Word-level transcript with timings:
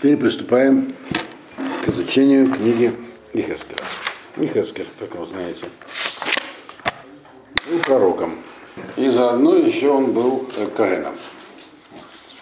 Теперь 0.00 0.16
приступаем 0.16 0.94
к 1.84 1.88
изучению 1.88 2.50
книги 2.50 2.90
Ихескера. 3.34 3.84
Ихескер, 4.38 4.86
как 4.98 5.14
вы 5.14 5.26
знаете, 5.26 5.66
был 7.68 7.78
пророком. 7.80 8.38
И 8.96 9.10
заодно 9.10 9.56
еще 9.56 9.90
он 9.90 10.12
был 10.12 10.48
э, 10.56 10.68
Каином, 10.74 11.12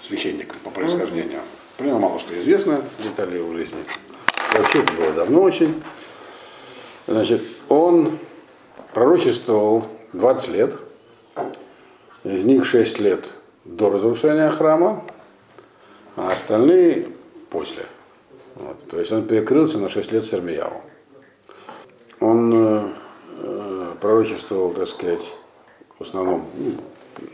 священником 0.07 0.57
по 0.63 0.71
происхождению. 0.71 1.41
Про 1.77 1.87
него 1.87 1.99
мало 1.99 2.21
что 2.21 2.39
известно, 2.41 2.81
детали 3.03 3.39
его 3.39 3.53
жизни. 3.57 3.81
Вообще 4.57 4.79
это 4.79 4.93
было 4.93 5.11
давно 5.11 5.43
очень. 5.43 5.83
Значит, 7.09 7.43
он 7.69 8.21
пророчествовал 8.95 9.85
20 10.13 10.49
лет, 10.51 10.77
из 12.23 12.45
них 12.45 12.65
6 12.65 13.01
лет 13.01 13.31
до 13.65 13.91
разрушения 13.91 14.49
храма, 14.49 15.03
а 16.15 16.31
остальные 16.31 17.18
после. 17.51 17.87
Вот. 18.55 18.89
То 18.89 18.99
есть 18.99 19.13
он 19.13 19.27
перекрылся 19.27 19.79
на 19.79 19.89
6 19.89 20.13
лет 20.13 20.25
с 20.25 20.33
Ирмияву. 20.33 20.83
Он 22.21 22.53
э, 22.53 22.93
э, 23.39 23.95
пророчествовал, 24.01 24.73
так 24.73 24.89
сказать, 24.89 25.33
в 25.99 26.03
основном, 26.03 26.47
ну, 26.57 26.73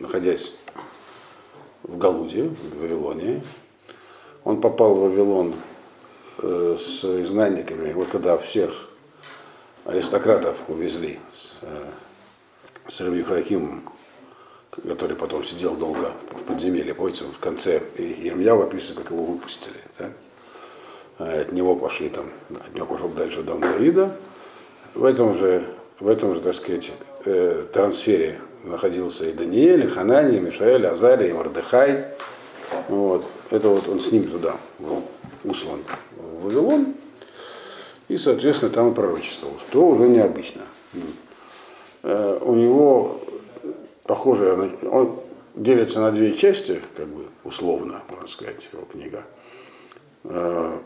находясь 0.01 0.55
в 1.83 1.99
Галуде, 1.99 2.49
в 2.49 2.81
Вавилоне. 2.81 3.43
Он 4.45 4.61
попал 4.61 4.95
в 4.95 5.01
Вавилон 5.01 5.55
э, 6.39 6.77
с 6.79 7.05
изгнанниками, 7.05 7.93
вот 7.93 8.09
когда 8.09 8.37
всех 8.37 8.91
аристократов 9.85 10.57
увезли 10.69 11.19
с, 11.35 11.55
э, 11.63 11.85
с 12.89 13.01
Равихакимом, 13.01 13.89
который 14.83 15.17
потом 15.17 15.45
сидел 15.45 15.75
долго 15.75 16.13
в 16.31 16.43
подземелье, 16.45 16.95
помните, 16.95 17.25
в 17.25 17.39
конце 17.39 17.83
Ермья 17.99 18.55
описывает, 18.55 18.99
как 18.99 19.11
его 19.13 19.25
выпустили. 19.25 19.77
Так? 19.97 20.11
А 21.19 21.41
от 21.43 21.53
него 21.53 21.77
пошли 21.77 22.09
там, 22.09 22.31
от 22.51 22.75
него 22.75 22.87
пошел 22.87 23.09
дальше 23.09 23.43
дом 23.43 23.61
Давида. 23.61 24.17
В 24.95 25.05
этом 25.05 25.37
же, 25.39 25.65
в 26.01 26.09
этом 26.09 26.35
же, 26.35 26.41
так 26.41 26.55
сказать, 26.55 26.91
э, 27.25 27.67
трансфере 27.73 28.41
находился 28.65 29.27
и 29.27 29.33
Даниэль, 29.33 29.85
и 29.85 29.89
Хананий, 29.89 30.39
и 30.39 30.41
Мишаэль, 30.41 30.87
Азария, 30.87 31.31
и 31.31 31.33
Мардыхай. 31.33 32.05
Вот. 32.89 33.25
Это 33.51 33.69
вот 33.69 33.89
он 33.89 34.01
с 34.01 34.11
ним 34.11 34.29
туда 34.29 34.57
был 34.79 35.05
услан 35.45 35.81
в 36.17 36.45
Вавилон. 36.45 36.95
И, 38.09 38.19
соответственно, 38.19 38.73
там 38.73 38.93
и 38.93 38.95
пророчествовал, 38.95 39.57
что 39.69 39.87
уже 39.87 40.09
необычно. 40.09 40.63
Э, 42.03 42.39
у 42.41 42.55
него 42.55 43.21
похоже, 44.05 44.71
он 44.91 45.21
делится 45.55 46.01
на 46.01 46.11
две 46.11 46.33
части, 46.33 46.81
как 46.97 47.07
бы 47.07 47.27
условно, 47.45 48.03
можно 48.09 48.29
сказать, 48.29 48.69
его 48.73 48.85
книга. 48.85 49.25
Э, 50.25 50.79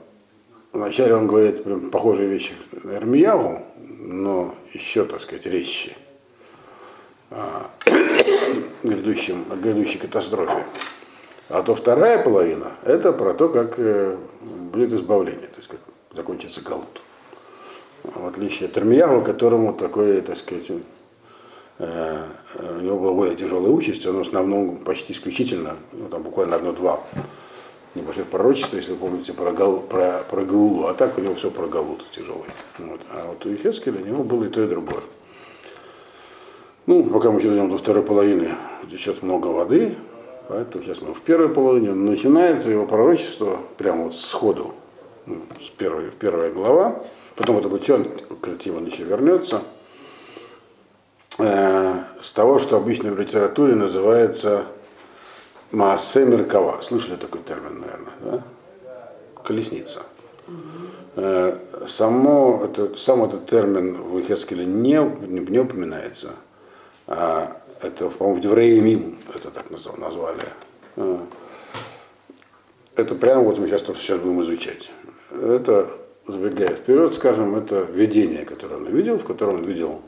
вначале 0.73 1.15
он 1.15 1.27
говорит 1.27 1.65
прям 1.65 1.91
похожие 1.91 2.29
вещи 2.29 2.55
на 2.85 2.93
Эрмияву, 2.93 3.65
но 3.77 4.55
еще, 4.73 5.05
так 5.05 5.21
сказать, 5.21 5.47
резче 5.47 5.97
о 7.31 7.71
грядущем, 8.83 9.45
о 9.51 9.57
грядущей 9.57 9.99
катастрофе. 9.99 10.65
А 11.49 11.63
то 11.63 11.75
вторая 11.75 12.23
половина– 12.23 12.73
это 12.85 13.13
про 13.13 13.33
то, 13.33 13.49
как 13.49 13.79
э, 13.79 14.17
будет 14.41 14.93
избавление, 14.93 15.47
то 15.47 15.57
есть 15.57 15.69
как 15.69 15.81
закончится 16.15 16.61
Галут. 16.61 17.01
В 18.03 18.27
отличие 18.27 18.69
от 18.69 18.77
Эрмияву, 18.77 19.23
которому 19.23 19.73
такое, 19.73 20.21
так 20.21 20.37
сказать, 20.37 20.71
Э, 21.79 22.25
у 22.59 22.81
него 22.81 22.99
была 22.99 23.13
более 23.13 23.37
тяжелая 23.37 23.71
участь, 23.71 24.05
он 24.07 24.17
в 24.17 24.21
основном 24.21 24.79
почти 24.79 25.13
исключительно, 25.13 25.77
ну, 25.93 26.09
там 26.09 26.23
буквально 26.23 26.57
одно-два 26.57 27.01
небольших 27.95 28.27
пророчества, 28.27 28.77
если 28.77 28.93
вы 28.93 28.99
помните, 28.99 29.33
про, 29.33 29.53
Гал, 29.53 29.81
про, 29.81 30.25
про 30.29 30.45
Гаулу, 30.45 30.87
а 30.87 30.95
так 30.95 31.17
у 31.19 31.21
него 31.21 31.35
все 31.35 31.51
про 31.51 31.67
Галут 31.67 32.05
тяжелый. 32.13 32.51
Вот. 32.79 33.01
А 33.11 33.29
вот 33.29 33.47
у 33.47 33.51
Ехескеля 33.51 34.01
у 34.01 34.05
него 34.05 34.23
было 34.25 34.45
и 34.45 34.49
то, 34.49 34.63
и 34.63 34.69
другое. 34.69 35.03
Ну, 36.87 37.05
пока 37.11 37.31
мы 37.31 37.39
еще 37.39 37.49
дойдем 37.49 37.71
до 37.71 37.77
второй 37.77 38.03
половины, 38.03 38.57
течет 38.91 39.23
много 39.23 39.47
воды, 39.49 39.97
поэтому 40.49 40.85
сейчас 40.85 41.01
мы 41.03 41.15
в 41.15 41.21
первой 41.21 41.49
половине. 41.49 41.93
Начинается 41.93 42.71
его 42.71 42.87
пророчество 42.87 43.61
прямо 43.77 44.05
вот 44.05 44.17
сходу, 44.17 44.75
ну, 45.27 45.43
с 45.61 45.69
первой, 45.71 46.11
первая 46.11 46.51
глава, 46.51 47.03
потом 47.37 47.59
это 47.59 47.69
будет 47.69 47.87
Кратим, 48.41 48.77
он 48.77 48.87
еще 48.87 49.05
вернется– 49.05 49.63
э, 51.39 52.03
с 52.21 52.33
того, 52.33 52.59
что 52.59 52.77
обычно 52.77 53.11
в 53.11 53.19
литературе 53.19 53.75
называется 53.75 54.65
Маасе 55.71 56.25
Меркава. 56.25 56.81
Слышали 56.81 57.17
такой 57.17 57.43
термин, 57.43 57.81
наверное, 57.81 58.13
да? 58.21 58.43
Колесница. 59.45 60.03
Э, 61.17 61.59
само, 61.89 62.63
это, 62.65 62.95
сам 62.97 63.25
этот 63.25 63.47
термин 63.47 64.01
в 64.03 64.21
Ихескеле 64.21 64.65
не, 64.65 64.99
не, 65.27 65.41
не 65.41 65.59
упоминается. 65.59 66.31
А 67.07 67.61
это, 67.81 68.09
по-моему, 68.09 68.39
в 68.39 68.43
Девреемим 68.43 69.19
это 69.35 69.51
так 69.51 69.71
назвали. 69.71 70.45
Э, 70.97 71.19
это 72.97 73.15
прямо 73.15 73.43
вот 73.43 73.59
мы 73.59 73.69
сейчас 73.69 73.83
тоже 73.83 74.01
сейчас 74.01 74.19
будем 74.19 74.43
изучать. 74.43 74.91
Это, 75.31 75.91
забегая 76.27 76.75
вперед, 76.75 77.15
скажем, 77.15 77.57
это 77.57 77.81
видение, 77.83 78.45
которое 78.45 78.77
он 78.77 78.87
видел, 78.87 79.19
в 79.19 79.25
котором 79.25 79.57
он 79.57 79.65
видел 79.65 80.03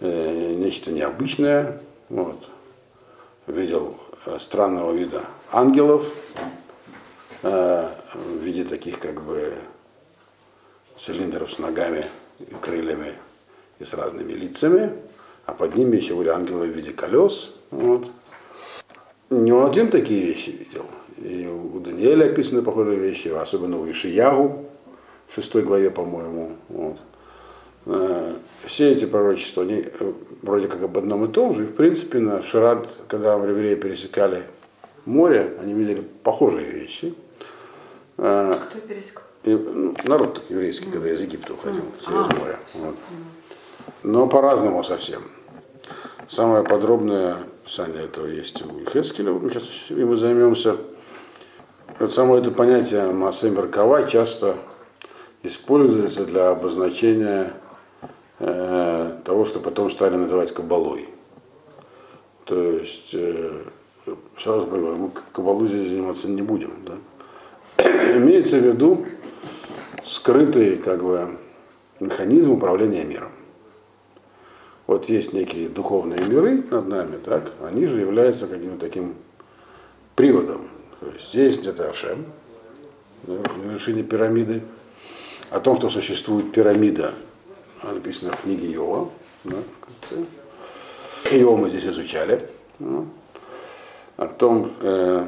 нечто 0.00 0.90
необычное. 0.90 1.80
Вот. 2.08 2.48
Видел 3.46 3.96
э, 4.26 4.38
странного 4.38 4.92
вида 4.92 5.24
ангелов 5.50 6.10
э, 7.42 7.88
в 8.14 8.38
виде 8.42 8.64
таких 8.64 8.98
как 8.98 9.22
бы 9.22 9.58
цилиндров 10.96 11.52
с 11.52 11.58
ногами 11.58 12.06
и 12.38 12.54
крыльями 12.60 13.14
и 13.78 13.84
с 13.84 13.94
разными 13.94 14.32
лицами, 14.32 14.92
а 15.46 15.52
под 15.52 15.76
ними 15.76 15.96
еще 15.96 16.14
были 16.14 16.28
ангелы 16.28 16.66
в 16.66 16.70
виде 16.70 16.92
колес. 16.92 17.54
Вот. 17.70 18.10
Не 19.30 19.52
он 19.52 19.70
один 19.70 19.90
такие 19.90 20.24
вещи 20.24 20.50
видел. 20.50 20.86
И 21.18 21.46
у 21.46 21.80
Даниэля 21.80 22.26
описаны 22.26 22.62
похожие 22.62 22.98
вещи, 22.98 23.28
особенно 23.28 23.78
у 23.78 23.90
Ишиягу, 23.90 24.66
в 25.26 25.34
шестой 25.34 25.62
главе, 25.62 25.90
по-моему. 25.90 26.52
Вот. 26.68 26.98
Э, 27.86 28.34
все 28.64 28.92
эти 28.92 29.04
пророчества, 29.04 29.62
они 29.62 29.84
э, 29.86 30.12
вроде 30.42 30.68
как 30.68 30.82
об 30.82 30.96
одном 30.96 31.24
и 31.26 31.28
том 31.28 31.54
же. 31.54 31.64
И 31.64 31.66
в 31.66 31.74
принципе 31.74 32.18
на 32.18 32.42
Шират, 32.42 32.88
когда 33.08 33.34
евреи 33.34 33.74
пересекали 33.74 34.44
море, 35.04 35.54
они 35.60 35.74
видели 35.74 36.02
похожие 36.22 36.70
вещи. 36.70 37.14
Э, 38.16 38.58
Кто 38.70 38.78
пересекал? 38.80 39.22
И, 39.44 39.50
ну, 39.50 39.94
народ 40.04 40.34
так 40.34 40.44
еврейский, 40.48 40.90
когда 40.90 41.12
из 41.12 41.20
Египта 41.20 41.52
уходил 41.52 41.82
mm. 41.82 42.04
через 42.04 42.26
а. 42.32 42.38
море. 42.38 42.58
Вот. 42.74 42.96
Но 44.02 44.26
по-разному 44.26 44.82
совсем. 44.82 45.20
Самое 46.30 46.64
подробное 46.64 47.36
описание 47.62 48.04
этого 48.04 48.26
есть 48.26 48.62
у 48.64 48.90
Хескеля, 48.90 49.32
мы 49.32 49.50
сейчас 49.50 49.68
ему 49.90 50.16
займемся. 50.16 50.76
Вот 51.98 52.14
само 52.14 52.38
это 52.38 52.50
понятие 52.50 53.12
массы 53.12 53.50
Меркава 53.50 54.08
часто 54.08 54.56
используется 55.42 56.24
для 56.24 56.50
обозначения 56.50 57.52
Э, 58.40 59.18
того, 59.24 59.44
что 59.44 59.60
потом 59.60 59.90
стали 59.90 60.16
называть 60.16 60.52
кабалой. 60.52 61.08
То 62.44 62.60
есть, 62.60 63.10
э, 63.12 63.62
сразу 64.38 64.66
говорю, 64.66 64.96
мы 64.96 65.10
кабалой 65.32 65.68
здесь 65.68 65.88
заниматься 65.88 66.28
не 66.28 66.42
будем. 66.42 66.72
Да? 66.84 67.84
Имеется 68.16 68.58
в 68.58 68.64
виду 68.64 69.06
скрытый 70.04 70.76
как 70.76 71.04
бы, 71.04 71.36
механизм 72.00 72.52
управления 72.52 73.04
миром. 73.04 73.30
Вот 74.88 75.08
есть 75.08 75.32
некие 75.32 75.68
духовные 75.68 76.20
миры 76.24 76.62
над 76.70 76.88
нами, 76.88 77.16
так, 77.24 77.52
они 77.62 77.86
же 77.86 78.00
являются 78.00 78.48
каким-то 78.48 78.80
таким 78.80 79.14
приводом. 80.16 80.68
То 81.00 81.06
есть 81.06 81.32
есть 81.34 81.60
где-то 81.60 81.88
Ашем, 81.88 82.26
в 83.22 83.70
вершине 83.70 84.02
пирамиды, 84.02 84.60
о 85.50 85.60
том, 85.60 85.78
что 85.78 85.88
существует 85.88 86.52
пирамида 86.52 87.14
написано 87.92 88.32
в 88.32 88.42
книге 88.42 88.72
Иова. 88.74 89.10
Да, 89.44 89.56
в 89.56 90.10
конце. 90.10 90.26
Иова 91.30 91.56
мы 91.56 91.68
здесь 91.68 91.86
изучали. 91.86 92.48
Да, 92.78 93.04
о 94.16 94.26
том, 94.26 94.70
э, 94.80 95.26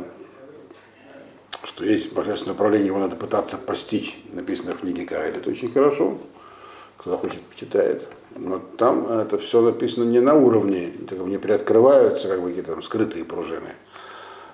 что 1.64 1.84
есть 1.84 2.12
божественное 2.12 2.54
управление, 2.54 2.86
его 2.86 2.98
надо 2.98 3.16
пытаться 3.16 3.56
постичь, 3.56 4.22
написано 4.32 4.74
в 4.74 4.80
книге 4.80 5.04
Каэля, 5.04 5.38
это 5.38 5.50
очень 5.50 5.72
хорошо, 5.72 6.18
кто 6.96 7.16
хочет, 7.16 7.40
почитает. 7.42 8.06
Но 8.36 8.60
там 8.78 9.08
это 9.10 9.38
все 9.38 9.60
написано 9.60 10.04
не 10.04 10.20
на 10.20 10.34
уровне, 10.34 10.92
не 11.10 11.38
приоткрываются 11.38 12.28
как 12.28 12.40
бы 12.40 12.48
какие-то 12.48 12.72
там 12.72 12.82
скрытые 12.82 13.24
пружины. 13.24 13.74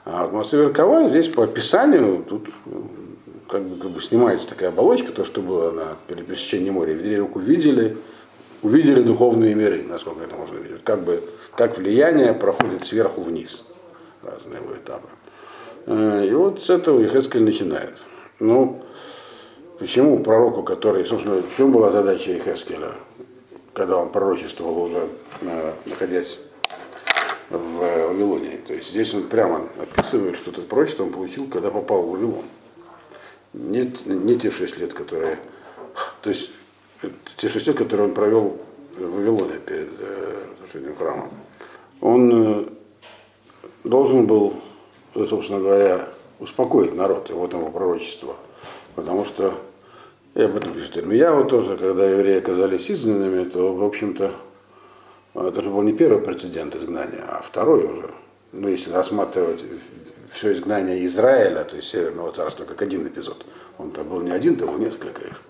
А 0.05 0.29
Масса 0.29 0.57
Верковая 0.57 1.09
здесь 1.09 1.29
по 1.29 1.45
описанию, 1.45 2.25
тут 2.29 2.49
как 3.53 3.65
бы, 3.65 3.77
как 3.77 3.91
бы 3.91 4.01
снимается 4.01 4.49
такая 4.49 4.71
оболочка, 4.71 5.13
то, 5.13 5.25
что 5.25 5.43
было 5.43 5.71
на 5.71 5.97
пересечении 6.09 6.71
моря. 6.71 6.95
Видели 6.95 7.17
руку, 7.17 7.39
видели, 7.39 7.99
увидели 8.63 9.03
духовные 9.03 9.55
миры, 9.55 9.83
насколько 9.87 10.25
это 10.25 10.35
можно 10.37 10.57
видеть. 10.57 10.83
Как 10.85 11.05
бы, 11.05 11.23
как 11.55 11.77
влияние 11.77 12.33
проходит 12.33 12.87
сверху 12.87 13.21
вниз, 13.21 13.65
разные 14.23 14.63
его 14.63 14.75
этапы. 14.75 15.09
Э, 15.85 16.27
И 16.27 16.33
вот 16.33 16.63
с 16.63 16.71
этого 16.71 17.05
Ихескель 17.05 17.43
начинает. 17.43 17.99
Ну, 18.41 18.83
почему 19.79 20.21
пророку, 20.21 20.63
который, 20.63 21.05
собственно, 21.05 21.43
в 21.43 21.57
чем 21.59 21.73
была 21.73 21.91
задача 21.91 22.35
Ихескеля, 22.35 22.95
когда 23.75 23.99
он 23.99 24.09
пророчествовал 24.09 24.85
уже, 24.85 25.09
э, 25.43 25.73
находясь 25.85 26.41
в 27.51 27.81
Вавилоне. 27.81 28.61
То 28.67 28.73
есть 28.73 28.93
здесь 28.93 29.13
он 29.13 29.25
прямо 29.25 29.69
описывает, 29.79 30.39
что 30.39 30.53
это 30.53 30.63
пророчество 30.63 31.05
он 31.05 31.13
получил, 31.13 31.49
когда 31.49 31.71
попал 31.71 32.03
в 32.05 32.13
Вавилон. 32.13 32.47
Не, 33.55 33.93
не 34.07 34.37
те 34.37 34.51
шесть 34.51 34.79
лет, 34.79 34.95
которые... 34.95 35.39
То 36.23 36.31
есть 36.31 36.51
те 37.37 37.49
шесть 37.49 37.67
лет, 37.67 37.77
которые 37.77 38.09
он 38.09 38.15
провел 38.15 38.59
в 38.97 39.17
Вавилоне 39.17 39.59
перед 39.59 39.91
э, 39.99 40.47
разрушением 40.55 40.97
храма. 40.97 41.31
Он 42.01 42.31
э, 42.33 42.65
должен 43.85 44.27
был, 44.27 44.55
собственно 45.15 45.61
говоря, 45.61 46.09
успокоить 46.39 46.95
народ, 46.95 47.31
и 47.31 47.33
вот 47.33 47.53
его 47.53 47.71
пророчество. 47.71 48.37
Потому 48.95 49.25
что, 49.25 49.55
и 50.35 50.43
об 50.43 50.57
этом 50.57 50.73
пишет 50.75 50.97
Ирмияу 50.99 51.45
тоже, 51.47 51.77
когда 51.77 52.09
евреи 52.09 52.39
оказались 52.39 52.91
изгнанными, 52.91 53.45
то, 53.45 53.75
в 53.75 53.85
общем-то, 53.85 54.33
это 55.35 55.63
же 55.63 55.71
был 55.71 55.83
не 55.83 55.93
первый 55.93 56.21
прецедент 56.21 56.75
изгнания, 56.75 57.25
а 57.27 57.43
второй 57.43 57.85
уже. 57.85 58.11
Ну, 58.53 58.69
если 58.69 58.93
рассматривать 58.93 59.65
все 60.33 60.53
изгнание 60.53 61.05
Израиля, 61.07 61.65
то 61.65 61.77
есть 61.77 61.89
Северного 61.89 62.33
царства, 62.33 62.65
как 62.65 62.81
один 62.83 63.07
эпизод. 63.07 63.45
Он-то 63.79 64.03
был 64.03 64.21
не 64.23 64.31
один, 64.31 64.57
то 64.57 64.67
был 64.67 64.79
несколько 64.79 65.23
их. 65.23 65.41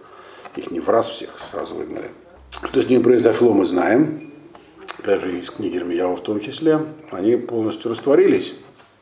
Их 0.57 0.71
не 0.71 0.81
в 0.81 0.89
раз 0.91 1.09
всех 1.09 1.31
сразу 1.39 1.75
выгнали. 1.75 2.11
Что 2.65 2.83
с 2.83 2.89
ним 2.89 3.03
произошло, 3.03 3.53
мы 3.53 3.65
знаем. 3.65 4.33
Даже 5.05 5.39
из 5.39 5.51
книги 5.51 5.79
Ирмияу 5.79 6.17
в 6.17 6.23
том 6.23 6.41
числе. 6.41 6.81
Они 7.11 7.37
полностью 7.37 7.91
растворились 7.91 8.55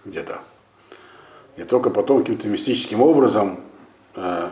где-то. 0.05 0.41
И 1.57 1.65
только 1.65 1.91
потом 1.91 2.21
каким-то 2.21 2.47
мистическим 2.49 3.03
образом 3.03 3.61
э, 4.15 4.51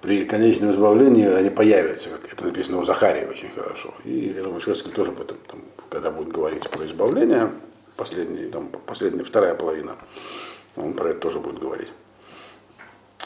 при 0.00 0.24
конечном 0.24 0.72
избавлении 0.72 1.26
они 1.26 1.50
появятся, 1.50 2.10
как 2.10 2.32
это 2.32 2.44
написано 2.44 2.78
у 2.78 2.84
Захарии 2.84 3.26
очень 3.26 3.50
хорошо. 3.50 3.92
И 4.04 4.32
я 4.36 4.42
думаю, 4.42 4.60
Шведский 4.60 4.90
тоже 4.90 5.10
об 5.10 5.20
этом, 5.20 5.36
там, 5.48 5.60
когда 5.90 6.10
будет 6.10 6.28
говорить 6.28 6.68
про 6.70 6.86
избавление, 6.86 7.50
последний, 7.98 8.46
там, 8.46 8.68
последняя, 8.68 9.24
вторая 9.24 9.54
половина, 9.54 9.96
он 10.76 10.94
про 10.94 11.10
это 11.10 11.20
тоже 11.20 11.40
будет 11.40 11.58
говорить. 11.58 11.88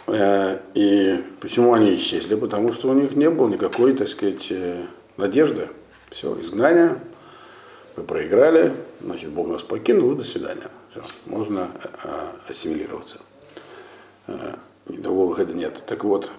Э, 0.08 0.58
И 0.74 1.22
почему 1.40 1.74
они 1.74 1.96
исчезли? 1.96 2.34
Потому 2.34 2.72
что 2.72 2.88
у 2.88 2.94
них 2.94 3.14
не 3.14 3.30
было 3.30 3.48
никакой, 3.48 3.92
так 3.92 4.08
сказать, 4.08 4.46
э, 4.50 4.86
надежды. 5.16 5.68
Все, 6.10 6.38
изгнание, 6.40 6.98
вы 7.96 8.02
проиграли, 8.02 8.72
значит, 9.00 9.30
Бог 9.30 9.46
нас 9.46 9.62
покинул, 9.62 10.14
до 10.14 10.24
свидания. 10.24 10.68
Все, 10.90 11.02
можно 11.26 11.70
э, 12.02 12.26
ассимилироваться. 12.48 13.18
Другого 14.86 15.28
выхода 15.28 15.52
нет. 15.52 15.82
Так 15.86 16.04
вот, 16.04 16.30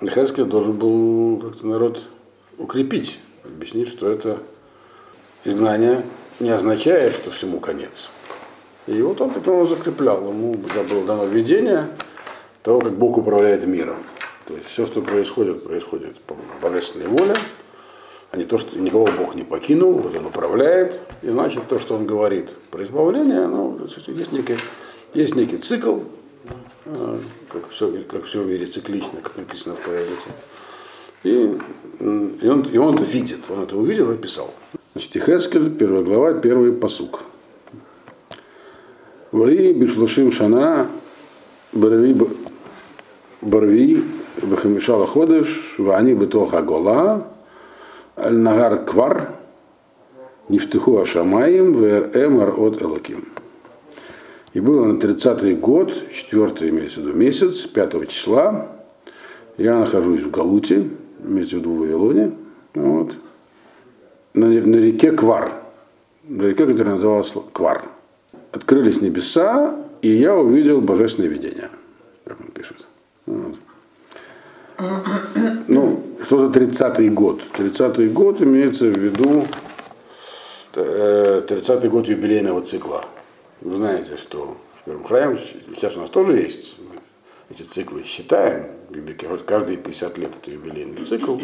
Михайловский 0.00 0.44
должен 0.44 0.74
был 0.74 1.40
как-то 1.40 1.66
народ 1.66 2.02
укрепить, 2.58 3.18
объяснить, 3.44 3.88
что 3.88 4.10
это 4.10 4.40
изгнание 5.44 6.02
не 6.40 6.50
означает, 6.50 7.14
что 7.14 7.30
всему 7.30 7.60
конец. 7.60 8.08
И 8.86 9.00
вот 9.02 9.20
он 9.20 9.30
таким 9.30 9.54
образом 9.54 9.78
закреплял. 9.78 10.26
Ему 10.28 10.54
было 10.54 11.04
дано 11.04 11.24
видение 11.26 11.88
того, 12.62 12.80
как 12.80 12.92
Бог 12.92 13.18
управляет 13.18 13.66
миром. 13.66 13.98
То 14.46 14.54
есть 14.54 14.66
все, 14.66 14.86
что 14.86 15.02
происходит, 15.02 15.62
происходит 15.64 16.18
по 16.20 16.34
божественной 16.62 17.06
воле, 17.06 17.34
а 18.30 18.36
не 18.36 18.44
то, 18.44 18.56
что 18.56 18.78
никого 18.78 19.06
Бог 19.06 19.34
не 19.34 19.42
покинул, 19.42 19.92
вот 19.92 20.16
он 20.16 20.26
управляет. 20.26 20.98
И 21.22 21.28
значит, 21.28 21.68
то, 21.68 21.78
что 21.78 21.96
он 21.96 22.06
говорит 22.06 22.50
про 22.70 22.82
избавление, 22.82 23.46
ну, 23.46 23.78
есть 24.06 24.32
некий, 24.32 24.56
есть 25.12 25.34
некий 25.34 25.58
цикл, 25.58 25.98
э, 26.86 27.18
как 27.50 27.68
все, 27.70 27.90
как 28.04 28.24
все 28.24 28.42
в 28.42 28.46
мире 28.46 28.66
циклично, 28.66 29.20
как 29.22 29.36
написано 29.36 29.74
в 29.76 29.80
Поэзии. 29.80 30.32
И, 31.24 31.58
и, 32.00 32.48
он, 32.48 32.62
и 32.62 32.78
он 32.78 32.94
это 32.94 33.04
видит, 33.04 33.40
он 33.50 33.64
это 33.64 33.76
увидел 33.76 34.10
и 34.12 34.16
писал. 34.16 34.54
Значит, 34.98 35.16
Ихескель, 35.16 35.70
первая 35.70 36.02
глава, 36.02 36.34
первый 36.34 36.72
посук. 36.72 37.20
Ваи 39.30 39.72
бишлушим 39.72 40.32
шана 40.32 40.88
барви 41.72 42.16
барви 43.40 44.02
бахамишала 44.42 45.06
ходыш 45.06 45.76
вани 45.78 46.14
бетоха 46.14 46.62
гола 46.62 47.28
аль 48.16 48.38
нагар 48.38 48.84
квар 48.84 49.28
нефтеху 50.48 50.98
ашамаем 50.98 51.74
вэр 51.74 52.10
эмар 52.14 52.58
от 52.58 52.82
элоким. 52.82 53.28
И 54.52 54.58
было 54.58 54.84
на 54.84 54.98
30-й 54.98 55.54
год, 55.54 55.94
4 56.12 56.70
имеется 56.70 57.02
в 57.02 57.16
месяц, 57.16 57.66
5 57.66 58.08
числа, 58.08 58.66
я 59.58 59.78
нахожусь 59.78 60.22
в 60.22 60.32
Галуте, 60.32 60.90
имеется 61.22 61.54
в 61.54 61.58
виду 61.60 61.70
в 61.70 61.78
Вавилоне, 61.78 62.32
вот, 62.74 63.12
на, 64.34 64.46
на 64.46 64.76
реке 64.76 65.12
Квар, 65.12 65.52
на 66.24 66.42
реке, 66.44 66.66
которая 66.66 66.94
называлась 66.94 67.32
Квар. 67.52 67.84
Открылись 68.52 69.00
небеса, 69.00 69.76
и 70.02 70.08
я 70.08 70.34
увидел 70.36 70.80
божественное 70.80 71.28
видение, 71.28 71.70
как 72.24 72.40
он 72.40 72.48
пишет. 72.48 72.86
Вот. 73.26 73.56
Ну, 75.66 76.02
что 76.22 76.38
за 76.38 76.46
30-й 76.46 77.08
год? 77.08 77.42
30-й 77.54 78.08
год 78.08 78.40
имеется 78.42 78.86
в 78.86 78.96
виду 78.96 79.44
30-й 80.72 81.88
год 81.88 82.06
юбилейного 82.06 82.62
цикла. 82.62 83.04
Вы 83.60 83.76
знаете, 83.76 84.16
что 84.16 84.56
в 84.80 84.84
первом 84.84 85.04
храме 85.04 85.40
сейчас 85.74 85.96
у 85.96 86.00
нас 86.00 86.10
тоже 86.10 86.38
есть 86.38 86.76
эти 87.50 87.62
циклы 87.62 88.04
считаем, 88.04 88.66
каждые 89.46 89.78
50 89.78 90.18
лет 90.18 90.30
это 90.40 90.50
юбилейный 90.50 91.04
цикл. 91.04 91.36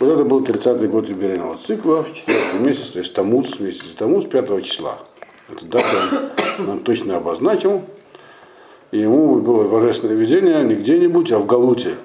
Вот 0.00 0.12
это 0.12 0.24
был 0.24 0.44
30-й 0.44 0.86
год 0.86 1.08
юбилейного 1.08 1.56
цикла, 1.56 2.04
в 2.04 2.12
четвертый 2.12 2.60
месяц, 2.60 2.90
то 2.90 3.00
есть 3.00 3.12
Тамуз, 3.14 3.58
месяц 3.58 3.94
Тамуз, 3.96 4.26
5 4.26 4.64
числа. 4.64 4.98
Эту 5.48 5.66
дату 5.66 5.86
он, 6.60 6.68
он 6.68 6.78
точно 6.80 7.16
обозначил. 7.16 7.82
И 8.92 9.00
ему 9.00 9.36
было 9.40 9.66
божественное 9.66 10.14
видение 10.14 10.62
не 10.62 10.76
где-нибудь, 10.76 11.32
а 11.32 11.40
в 11.40 11.46
Галуте. 11.46 11.96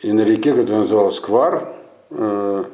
И 0.00 0.12
на 0.12 0.20
реке, 0.20 0.52
которая 0.52 0.82
называлась 0.82 1.18
Квар, 1.18 1.74
э, 2.10 2.64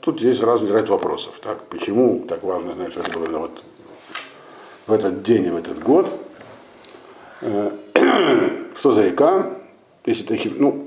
тут 0.00 0.20
есть 0.22 0.42
разный 0.42 0.72
ряд 0.72 0.88
вопросов. 0.88 1.34
Так, 1.42 1.64
почему 1.64 2.24
так 2.28 2.44
важно 2.44 2.74
знать, 2.74 2.92
что 2.92 3.00
это 3.00 3.18
было 3.18 3.38
вот 3.38 3.64
в 4.86 4.92
этот 4.92 5.24
день 5.24 5.46
и 5.46 5.50
в 5.50 5.56
этот 5.56 5.82
год? 5.82 6.14
Э, 7.40 7.72
что 8.78 8.92
за 8.92 9.02
река? 9.02 9.50
Если 10.06 10.36
это, 10.36 10.54
ну, 10.56 10.86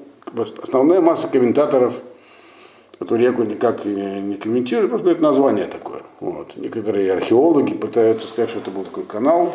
основная 0.61 1.01
масса 1.01 1.27
комментаторов 1.27 2.01
эту 3.03 3.15
реку 3.15 3.43
никак 3.43 3.85
не 3.85 4.35
комментируют, 4.35 4.89
просто 4.89 5.03
говорят 5.05 5.21
название 5.21 5.65
такое. 5.65 6.01
Вот. 6.19 6.55
Некоторые 6.55 7.13
археологи 7.13 7.73
пытаются 7.73 8.27
сказать, 8.27 8.49
что 8.49 8.59
это 8.59 8.71
был 8.71 8.83
такой 8.83 9.03
канал. 9.03 9.53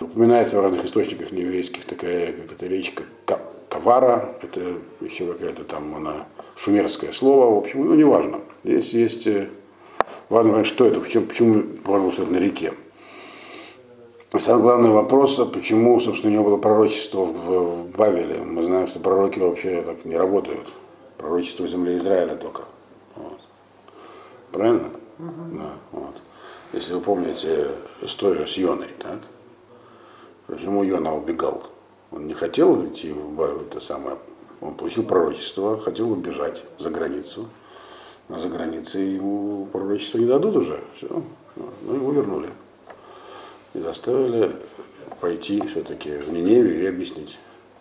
Упоминается 0.00 0.58
в 0.58 0.60
разных 0.62 0.84
источниках 0.84 1.32
нееврейских 1.32 1.84
такая 1.84 2.32
как 2.32 2.52
это 2.52 2.66
речка 2.66 3.04
Кавара, 3.68 4.36
это 4.42 4.78
еще 5.00 5.26
какая-то 5.26 5.64
там 5.64 5.94
она 5.96 6.26
шумерское 6.54 7.12
слово, 7.12 7.54
в 7.54 7.58
общем, 7.58 7.84
ну 7.84 7.94
неважно. 7.94 8.40
Здесь 8.62 8.92
есть 8.92 9.28
важно 10.28 10.52
понять, 10.52 10.66
что 10.66 10.86
это, 10.86 11.00
почему, 11.00 11.26
почему 11.26 12.08
это 12.08 12.24
на 12.24 12.36
реке. 12.36 12.72
Самый 14.38 14.62
главный 14.62 14.90
вопрос, 14.90 15.36
почему, 15.52 15.98
собственно, 16.00 16.32
у 16.32 16.34
него 16.34 16.44
было 16.50 16.56
пророчество 16.58 17.24
в, 17.24 17.86
в 17.86 17.96
Бавеле. 17.96 18.40
Мы 18.44 18.62
знаем, 18.64 18.86
что 18.86 19.00
пророки 19.00 19.38
вообще 19.38 19.82
так 19.82 20.04
не 20.04 20.16
работают. 20.16 20.66
Пророчество 21.18 21.64
в 21.64 21.68
земле 21.68 21.98
Израиля 21.98 22.36
только. 22.36 22.62
Вот. 23.14 23.40
Правильно? 24.52 24.90
Угу. 25.18 25.58
Да, 25.58 25.72
вот. 25.92 26.14
Если 26.72 26.94
вы 26.94 27.00
помните 27.00 27.68
историю 28.02 28.46
с 28.46 28.56
Йоной, 28.56 28.90
так? 28.98 29.20
Почему 30.46 30.82
Йона 30.82 31.14
убегал? 31.14 31.64
Он 32.10 32.26
не 32.26 32.34
хотел 32.34 32.86
идти 32.86 33.12
в 33.12 33.40
это 33.40 33.80
самое. 33.80 34.18
Он 34.60 34.74
получил 34.74 35.04
пророчество, 35.04 35.78
хотел 35.78 36.10
убежать 36.10 36.64
за 36.78 36.90
границу. 36.90 37.48
А 38.28 38.38
за 38.38 38.48
границей 38.48 39.14
ему 39.14 39.66
пророчество 39.66 40.18
не 40.18 40.26
дадут 40.26 40.56
уже. 40.56 40.82
Все. 40.96 41.22
Ну, 41.82 41.94
его 41.94 42.12
вернули 42.12 42.50
и 43.76 43.80
заставили 43.80 44.56
пойти 45.20 45.60
все-таки 45.66 46.16
в 46.16 46.32
Ниневию 46.32 46.82
и 46.82 46.86
объяснить, 46.86 47.38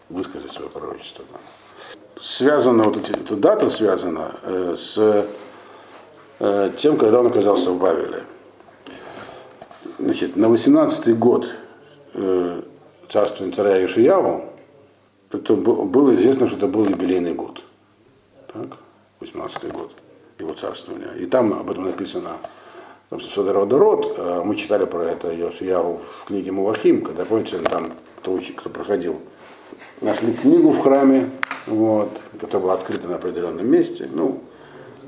высказать 0.10 0.52
свое 0.52 0.70
пророчество. 0.70 1.26
Связана 2.20 2.84
вот 2.84 2.98
эти, 2.98 3.12
эта 3.12 3.36
дата 3.36 3.70
связана 3.70 4.36
э, 4.44 4.76
с 4.78 5.28
э, 6.40 6.72
тем, 6.78 6.98
когда 6.98 7.20
он 7.20 7.28
оказался 7.28 7.72
в 7.72 7.80
Бавеле. 7.80 8.24
Значит, 10.00 10.36
на 10.36 10.46
18-й 10.46 11.14
год 11.14 11.54
э, 12.14 12.62
царствования 13.10 13.54
царя 13.54 13.84
Ишияву 13.84 14.46
это 15.32 15.56
было 15.56 16.14
известно, 16.16 16.48
что 16.48 16.58
это 16.58 16.68
был 16.68 16.86
юбилейный 16.86 17.34
год. 17.34 17.64
Так? 18.48 18.78
18-й 19.20 19.72
год 19.72 19.94
его 20.40 20.54
царствования. 20.54 21.12
И 21.20 21.26
там 21.26 21.54
об 21.54 21.70
этом 21.72 21.86
написано 21.86 22.38
Содородород, 23.12 24.14
э, 24.18 24.42
мы 24.44 24.56
читали 24.56 24.86
про 24.86 25.04
это 25.04 25.32
Йосияву 25.32 26.00
в 26.00 26.26
книге 26.26 26.52
Мулахим, 26.52 27.04
когда, 27.04 27.24
помните, 27.26 27.60
там 27.60 27.92
кто, 28.18 28.40
кто 28.58 28.70
проходил, 28.70 29.22
нашли 30.02 30.34
книгу 30.34 30.72
в 30.72 30.80
храме, 30.82 31.30
вот, 31.68 32.22
которая 32.40 32.64
была 32.64 32.74
открыта 32.76 33.08
на 33.08 33.16
определенном 33.16 33.68
месте. 33.68 34.08
Ну, 34.12 34.42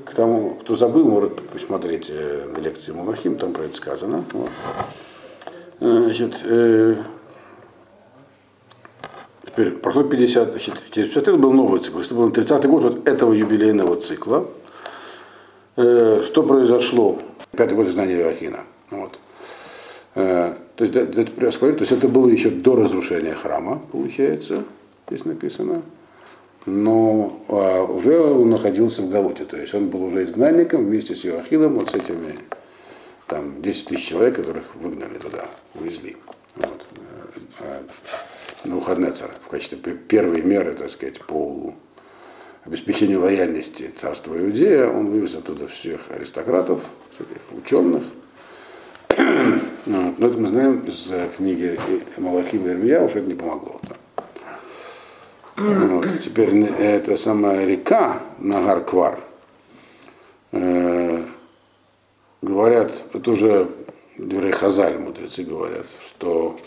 к 0.04 0.14
тому, 0.14 0.56
кто 0.60 0.76
забыл, 0.76 1.06
может 1.06 1.48
посмотреть 1.50 2.10
э, 2.10 2.48
на 2.52 2.58
лекции 2.58 2.92
Мулахим, 2.92 3.36
там 3.36 3.52
про 3.52 3.64
это 3.64 3.76
сказано. 3.76 4.24
Вот. 4.32 4.50
Э, 5.80 6.00
значит, 6.04 6.40
э, 6.44 6.96
теперь 9.44 9.72
прошло 9.72 10.04
50, 10.04 10.50
значит, 10.50 10.74
через 10.90 11.08
50 11.08 11.26
лет 11.28 11.38
был 11.38 11.52
новый 11.52 11.80
цикл. 11.80 12.00
Это 12.00 12.14
был 12.14 12.30
30-й 12.30 12.68
год 12.68 12.84
вот 12.84 13.08
этого 13.08 13.32
юбилейного 13.32 13.96
цикла. 13.96 14.48
Э, 15.76 16.22
что 16.24 16.42
произошло? 16.42 17.18
Пятый 17.52 17.74
год 17.74 17.88
знания 17.88 18.18
Иоахина. 18.18 18.60
Вот. 18.90 19.18
Э, 20.14 20.54
то 20.74 20.84
есть, 20.84 20.96
это, 20.96 21.24
то 21.24 21.44
есть 21.46 21.92
это 21.92 22.08
было 22.08 22.28
еще 22.28 22.50
до 22.50 22.76
разрушения 22.76 23.34
храма, 23.34 23.82
получается, 23.92 24.64
здесь 25.08 25.24
написано. 25.24 25.82
Но 26.66 27.40
а, 27.48 27.82
уже 27.84 28.20
он 28.20 28.50
находился 28.50 29.02
в 29.02 29.10
Галуте, 29.10 29.44
то 29.44 29.56
есть 29.56 29.74
он 29.74 29.88
был 29.88 30.04
уже 30.04 30.24
изгнанником 30.24 30.84
вместе 30.84 31.14
с 31.14 31.24
Иоахином, 31.24 31.78
вот 31.78 31.90
с 31.90 31.94
этими 31.94 32.34
там 33.26 33.62
10 33.62 33.88
тысяч 33.88 34.08
человек, 34.08 34.36
которых 34.36 34.74
выгнали 34.74 35.18
туда, 35.18 35.46
увезли. 35.74 36.16
Вот. 36.56 36.86
Э, 37.60 37.82
на 38.64 38.76
Ухаднецера 38.76 39.30
в 39.44 39.48
качестве 39.48 39.78
первой 39.94 40.42
меры, 40.42 40.74
так 40.74 40.90
сказать, 40.90 41.20
по 41.20 41.74
обеспечению 42.64 43.22
лояльности 43.22 43.90
царства 43.96 44.36
Иудея, 44.36 44.88
он 44.88 45.10
вывез 45.10 45.36
оттуда 45.36 45.68
всех 45.68 46.10
аристократов, 46.10 46.84
всяких 47.14 47.40
ученых. 47.52 48.02
Но 49.86 50.12
это 50.18 50.38
мы 50.38 50.48
знаем 50.48 50.80
из 50.80 51.10
книги 51.36 51.78
Малахима 52.18 52.68
Ирмия, 52.68 53.00
уж 53.00 53.12
это 53.12 53.26
не 53.26 53.34
помогло. 53.34 53.80
Вот. 55.58 56.06
Теперь 56.22 56.54
эта 56.64 57.16
самая 57.16 57.66
река 57.66 58.22
Нагар-Квар, 58.38 59.18
э, 60.52 61.22
говорят, 62.42 63.04
это 63.12 63.30
уже 63.30 63.68
Дюрей 64.16 64.52
Хазаль, 64.52 64.98
мудрецы 64.98 65.42
говорят, 65.42 65.86
что 66.06 66.58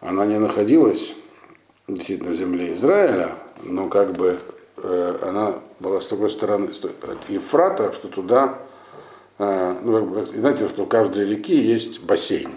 она 0.00 0.26
не 0.26 0.38
находилась 0.38 1.14
действительно 1.86 2.32
в 2.32 2.36
земле 2.36 2.74
Израиля, 2.74 3.32
но 3.62 3.88
как 3.88 4.12
бы 4.12 4.38
Э, 4.84 5.18
она 5.22 5.54
была 5.80 6.00
с 6.00 6.06
такой 6.06 6.28
стороны 6.28 6.68
от 6.68 7.30
Ефрата, 7.30 7.90
что 7.92 8.08
туда, 8.08 8.58
э, 9.38 9.76
ну, 9.82 10.14
как 10.14 10.26
знаете, 10.26 10.68
что 10.68 10.82
у 10.82 10.86
каждой 10.86 11.26
реки 11.26 11.54
есть 11.54 12.02
бассейн. 12.02 12.50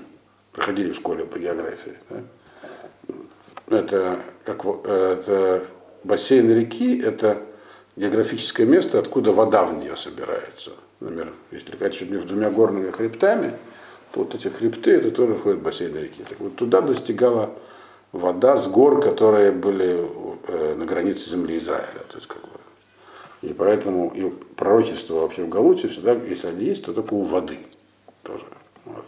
Проходили 0.51 0.91
в 0.91 0.95
школе 0.95 1.25
по 1.25 1.39
географии. 1.39 1.93
Да? 2.09 3.77
Это, 3.77 4.19
как, 4.47 4.65
это 4.85 5.63
бассейн 6.03 6.51
реки, 6.51 6.99
это 6.99 7.41
географическое 7.97 8.65
место, 8.65 8.97
откуда 8.97 9.33
вода 9.33 9.65
в 9.65 9.77
нее 9.77 9.97
собирается. 9.97 10.71
Например, 10.99 11.33
если 11.51 11.71
река 11.71 11.89
чуть 11.89 12.09
между 12.09 12.29
двумя 12.29 12.49
горными 12.49 12.89
хребтами, 12.91 13.53
то 14.11 14.21
вот 14.21 14.33
эти 14.33 14.47
хребты, 14.47 14.91
это 14.91 15.11
тоже 15.11 15.35
входит 15.35 15.59
в 15.59 15.63
бассейн 15.63 15.95
реки. 15.95 16.23
Так 16.27 16.39
вот 16.39 16.55
туда 16.55 16.81
достигала 16.81 17.51
вода 18.11 18.55
с 18.55 18.67
гор, 18.67 19.01
которые 19.01 19.51
были 19.51 20.09
э, 20.47 20.75
на 20.75 20.85
границе 20.85 21.29
земли 21.29 21.57
Израиля. 21.57 22.03
То 22.09 22.15
есть, 22.15 22.27
как 22.27 22.41
бы, 22.41 22.47
и 23.41 23.53
поэтому 23.53 24.11
и 24.15 24.29
пророчество 24.55 25.19
вообще 25.19 25.43
в 25.43 25.49
Галуте 25.49 25.89
всегда, 25.89 26.13
если 26.13 26.47
они 26.47 26.65
есть, 26.65 26.85
то 26.85 26.93
только 26.93 27.13
у 27.13 27.23
воды 27.23 27.59
тоже. 28.23 28.45
Вот. 28.85 29.05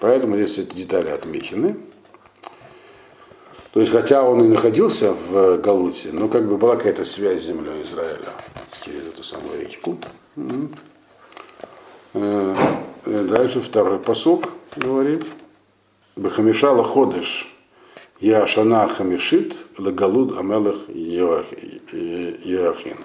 Поэтому 0.00 0.36
здесь 0.36 0.58
эти 0.58 0.76
детали 0.76 1.10
отмечены. 1.10 1.76
То 3.78 3.82
есть, 3.82 3.92
хотя 3.92 4.24
он 4.24 4.44
и 4.44 4.48
находился 4.48 5.12
в 5.12 5.58
Галуте, 5.58 6.08
но 6.10 6.26
как 6.26 6.48
бы 6.48 6.58
была 6.58 6.74
какая-то 6.74 7.04
связь 7.04 7.42
с 7.42 7.44
землей 7.44 7.82
Израиля 7.82 8.26
через 8.84 9.06
эту 9.06 9.22
самую 9.22 9.60
речку. 9.60 9.96
Э, 12.12 12.56
дальше 13.04 13.60
второй 13.60 14.00
посок 14.00 14.48
говорит. 14.74 15.24
Бахамишала 16.16 16.82
ходыш 16.82 17.56
я 18.18 18.48
Шана 18.48 18.88
Хамишит 18.88 19.56
Лагалуд 19.78 20.36
Амелах 20.36 20.88
Йоахин. 20.88 22.96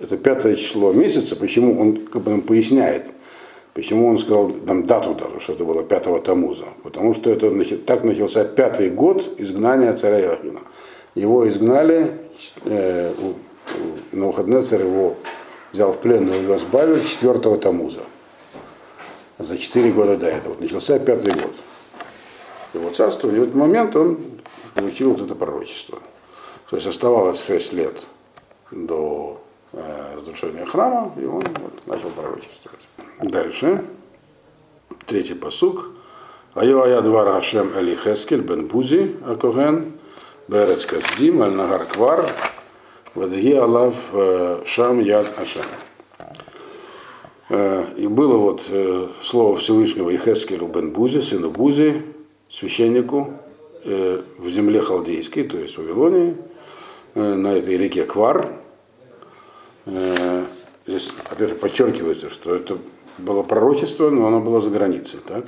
Это 0.00 0.16
пятое 0.16 0.56
число 0.56 0.92
месяца, 0.92 1.36
почему 1.36 1.80
он 1.80 2.06
как 2.06 2.22
бы, 2.22 2.42
поясняет, 2.42 3.12
почему 3.76 4.08
он 4.08 4.18
сказал 4.18 4.50
нам 4.64 4.84
дату 4.86 5.14
даже, 5.14 5.38
что 5.38 5.52
это 5.52 5.64
было 5.64 5.82
5 5.82 6.24
Тамуза. 6.24 6.64
Потому 6.82 7.12
что 7.12 7.30
это 7.30 7.52
так 7.84 8.04
начался 8.04 8.44
пятый 8.44 8.88
год 8.88 9.34
изгнания 9.36 9.92
царя 9.92 10.18
Йоахина. 10.18 10.60
Его 11.14 11.46
изгнали, 11.46 12.12
э, 12.64 13.12
на 14.12 14.26
выходные 14.26 14.62
царь 14.62 14.82
его 14.82 15.16
взял 15.72 15.92
в 15.92 15.98
плен, 15.98 16.26
но 16.26 16.34
его 16.34 16.56
сбавил 16.56 17.04
4 17.04 17.56
Тамуза. 17.58 18.00
За 19.38 19.58
4 19.58 19.92
года 19.92 20.16
до 20.16 20.26
этого. 20.26 20.54
Вот 20.54 20.62
начался 20.62 20.98
пятый 20.98 21.34
год 21.34 21.52
его 22.72 22.90
царствования, 22.90 23.40
в 23.40 23.44
этот 23.44 23.54
момент 23.54 23.94
он 23.96 24.18
получил 24.74 25.12
вот 25.12 25.20
это 25.20 25.34
пророчество. 25.34 25.98
То 26.70 26.76
есть 26.76 26.86
оставалось 26.86 27.44
6 27.44 27.72
лет 27.74 28.06
до 28.70 29.40
э, 29.72 30.14
разрушения 30.16 30.64
храма, 30.64 31.12
и 31.16 31.24
он 31.24 31.42
вот, 31.42 31.86
начал 31.86 32.10
пророчествовать. 32.10 32.85
Дальше, 33.22 33.82
третий 35.06 35.32
посук. 35.32 35.88
Айо 36.52 36.82
ая 36.82 37.00
двар 37.00 37.32
Хашем 37.32 37.72
Эли 37.74 37.96
Хескель 37.96 38.42
бен 38.42 38.66
Бузи 38.66 39.16
Акоген, 39.26 39.92
Берец 40.48 40.84
Каздим, 40.84 41.40
Аль 41.40 41.52
Нагар 41.52 41.86
Квар, 41.86 42.30
Вадги 43.14 43.54
Алав 43.54 43.94
э, 44.12 44.62
Шам 44.66 45.00
Яд 45.00 45.32
Ашем. 45.38 45.64
Э, 47.48 47.86
и 47.96 48.06
было 48.06 48.36
вот 48.36 48.64
э, 48.68 49.08
слово 49.22 49.56
Всевышнего 49.56 50.14
Ихескелю 50.14 50.66
бен 50.66 50.92
Бузи, 50.92 51.20
сыну 51.20 51.50
Бузи, 51.50 52.02
священнику 52.50 53.32
в 53.84 54.48
земле 54.48 54.82
халдейской, 54.82 55.44
то 55.44 55.58
есть 55.58 55.76
в 55.76 55.78
Вавилонии, 55.78 56.36
на 57.14 57.54
этой 57.54 57.76
реке 57.76 58.04
Квар. 58.04 58.48
Здесь, 59.86 61.12
опять 61.30 61.50
же, 61.50 61.54
подчеркивается, 61.54 62.28
что 62.28 62.56
это 62.56 62.78
было 63.18 63.42
пророчество, 63.42 64.10
но 64.10 64.26
оно 64.26 64.40
было 64.40 64.60
за 64.60 64.70
границей. 64.70 65.20
Так? 65.26 65.44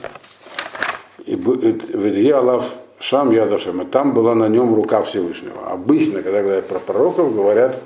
И 1.24 1.34
в 1.36 2.36
Аллах 2.36 2.64
Шам 3.00 3.30
Ядашем, 3.30 3.82
и 3.82 3.84
там 3.84 4.12
была 4.12 4.34
на 4.34 4.48
нем 4.48 4.74
рука 4.74 5.02
Всевышнего. 5.02 5.70
Обычно, 5.70 6.22
когда 6.22 6.42
говорят 6.42 6.66
про 6.66 6.80
пророков, 6.80 7.34
говорят, 7.34 7.80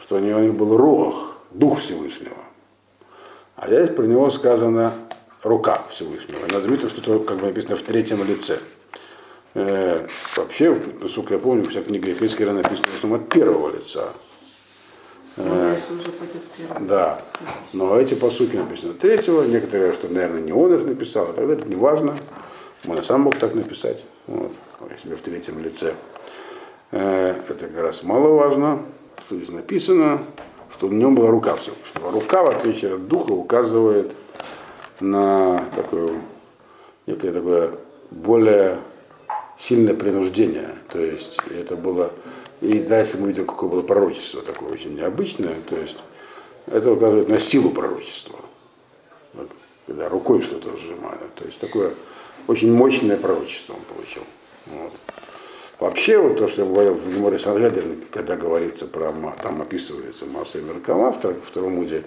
что 0.00 0.16
у 0.16 0.18
них 0.20 0.54
был 0.54 0.76
рух, 0.76 1.36
дух 1.50 1.80
Всевышнего. 1.80 2.36
А 3.56 3.66
здесь 3.66 3.90
про 3.90 4.04
него 4.04 4.30
сказано 4.30 4.92
рука 5.42 5.82
Всевышнего. 5.90 6.40
Надо 6.42 6.62
заметить, 6.62 6.90
что 6.90 7.00
это 7.00 7.24
как 7.24 7.38
бы 7.38 7.46
написано 7.46 7.76
в 7.76 7.82
третьем 7.82 8.22
лице. 8.24 8.58
Э, 9.54 10.06
вообще, 10.36 10.76
насколько 11.00 11.34
я 11.34 11.40
помню, 11.40 11.64
вся 11.68 11.82
книга 11.82 12.14
Хискера 12.14 12.52
написана 12.52 12.88
в 12.92 12.96
основном 12.96 13.20
от 13.20 13.28
первого 13.28 13.74
лица. 13.74 14.12
Э, 15.36 15.78
да. 16.80 17.22
Но 17.72 17.98
эти 17.98 18.14
посуки 18.14 18.56
написаны 18.56 18.94
третьего. 18.94 19.42
Некоторые 19.42 19.80
говорят, 19.80 19.94
что, 19.96 20.08
наверное, 20.08 20.40
не 20.40 20.52
он 20.52 20.74
их 20.74 20.84
написал, 20.84 21.30
а 21.30 21.32
тогда 21.32 21.54
это 21.54 21.66
не 21.66 21.76
важно. 21.76 22.16
Он 22.86 22.98
и 22.98 23.02
сам 23.02 23.22
мог 23.22 23.38
так 23.38 23.54
написать. 23.54 24.04
Вот, 24.26 24.52
если 24.90 25.14
в 25.14 25.20
третьем 25.20 25.62
лице. 25.62 25.94
Э, 26.90 27.34
это 27.48 27.66
как 27.66 27.78
раз 27.78 28.02
маловажно, 28.02 28.82
что 29.24 29.36
здесь 29.36 29.48
написано, 29.48 30.22
что 30.70 30.88
в 30.88 30.94
нем 30.94 31.14
была 31.14 31.30
рука 31.30 31.56
Всевышнего. 31.56 32.10
Рука, 32.10 32.42
в 32.42 32.48
отличие 32.48 32.94
от 32.94 33.08
духа, 33.08 33.32
указывает 33.32 34.14
на 35.00 35.64
такое, 35.74 36.20
некое 37.06 37.32
такое 37.32 37.70
более 38.10 38.78
сильное 39.56 39.94
принуждение. 39.94 40.76
То 40.90 40.98
есть 40.98 41.38
это 41.50 41.76
было... 41.76 42.12
И 42.62 42.78
дальше 42.78 43.18
мы 43.18 43.28
видим, 43.28 43.44
какое 43.44 43.68
было 43.68 43.82
пророчество 43.82 44.40
такое 44.40 44.72
очень 44.72 44.94
необычное. 44.94 45.56
То 45.68 45.76
есть 45.76 45.98
это 46.66 46.92
указывает 46.92 47.28
на 47.28 47.40
силу 47.40 47.70
пророчества. 47.70 48.38
Вот, 49.34 49.50
когда 49.86 50.08
рукой 50.08 50.40
что-то 50.40 50.76
сжимают. 50.76 51.34
То 51.34 51.44
есть 51.44 51.58
такое 51.58 51.94
очень 52.46 52.72
мощное 52.72 53.16
пророчество 53.16 53.74
он 53.74 53.80
получил. 53.94 54.22
Вот. 54.66 54.92
Вообще, 55.80 56.18
вот 56.18 56.38
то, 56.38 56.46
что 56.46 56.62
я 56.62 56.68
говорил 56.68 56.94
в 56.94 57.12
Геморе 57.12 57.40
Сангедрин, 57.40 58.04
когда 58.12 58.36
говорится 58.36 58.86
про, 58.86 59.12
там 59.42 59.60
описывается 59.60 60.26
масса 60.26 60.58
Меркава 60.58 61.10
в 61.10 61.44
втором 61.44 61.74
муде, 61.74 62.04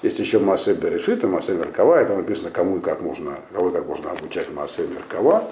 есть 0.00 0.18
еще 0.18 0.38
масса 0.38 0.72
Берешита, 0.72 1.28
масса 1.28 1.52
Меркава, 1.52 2.02
и 2.02 2.06
там 2.06 2.16
написано, 2.16 2.50
кому 2.50 2.78
и 2.78 2.80
как 2.80 3.02
можно, 3.02 3.38
кого 3.52 3.68
и 3.68 3.72
как 3.72 3.86
можно 3.86 4.12
обучать 4.12 4.50
масса 4.50 4.80
Меркава. 4.86 5.44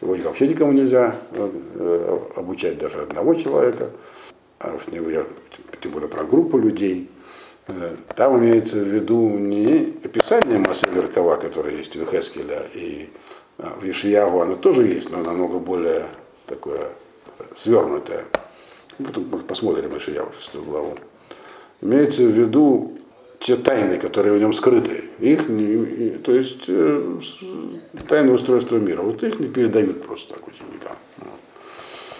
Его 0.00 0.14
вообще 0.16 0.48
никому 0.48 0.72
нельзя 0.72 1.16
э, 1.32 2.18
обучать 2.36 2.78
даже 2.78 3.02
одного 3.02 3.34
человека, 3.34 3.90
а 4.58 4.74
уж 4.74 4.86
не 4.88 4.98
говоря, 4.98 5.24
тем 5.80 5.92
более 5.92 6.08
про 6.08 6.24
группу 6.24 6.58
людей. 6.58 7.10
Э, 7.68 7.94
Там 8.16 8.38
имеется 8.38 8.76
в 8.76 8.88
виду 8.88 9.28
не 9.30 9.94
описание 10.04 10.58
массы 10.58 10.88
Меркова, 10.90 11.36
которое 11.36 11.76
есть 11.76 11.96
у 11.96 12.04
Хескеля 12.04 12.62
и 12.74 13.08
а, 13.58 13.76
в 13.80 13.84
Ишиягу, 13.84 14.40
оно 14.40 14.56
тоже 14.56 14.86
есть, 14.86 15.10
но 15.10 15.22
намного 15.22 15.58
более 15.58 16.06
такое 16.46 16.88
свернутое. 17.54 18.24
Потом 18.98 19.26
мы 19.30 19.38
посмотрим 19.38 19.96
Ишиягу, 19.96 20.32
шестую 20.32 20.64
главу. 20.64 20.94
Имеется 21.80 22.22
в 22.22 22.30
виду 22.30 22.98
те 23.44 23.56
тайны, 23.56 23.98
которые 23.98 24.38
в 24.38 24.40
нем 24.40 24.54
скрыты. 24.54 25.04
Их 25.20 25.46
то 26.22 26.32
есть 26.32 26.64
э, 26.68 27.20
тайны 28.08 28.32
устройства 28.32 28.78
мира. 28.78 29.02
Вот 29.02 29.22
их 29.22 29.38
не 29.38 29.48
передают 29.48 30.02
просто 30.02 30.32
так 30.32 30.48
ученикам. 30.48 30.96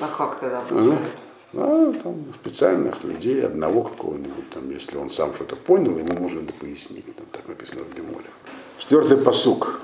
А 0.01 0.07
как 0.19 0.39
тогда 0.39 0.59
Ага. 0.59 0.69
получают? 0.69 1.01
А, 1.55 1.93
там 2.03 2.25
специальных 2.43 3.03
людей, 3.05 3.43
одного 3.43 3.85
какого-нибудь, 3.85 4.51
там, 4.53 4.71
если 4.71 4.99
он 4.99 5.11
сам 5.11 5.33
что-то 5.35 5.57
понял, 5.57 5.97
ему 5.97 6.13
можно 6.13 6.41
это 6.43 6.53
пояснить. 6.53 7.07
Там 7.17 7.27
так 7.33 7.49
написано 7.49 7.85
в 7.85 7.97
Геморе. 7.97 8.27
Четвертый 8.77 9.17
посук. 9.17 9.81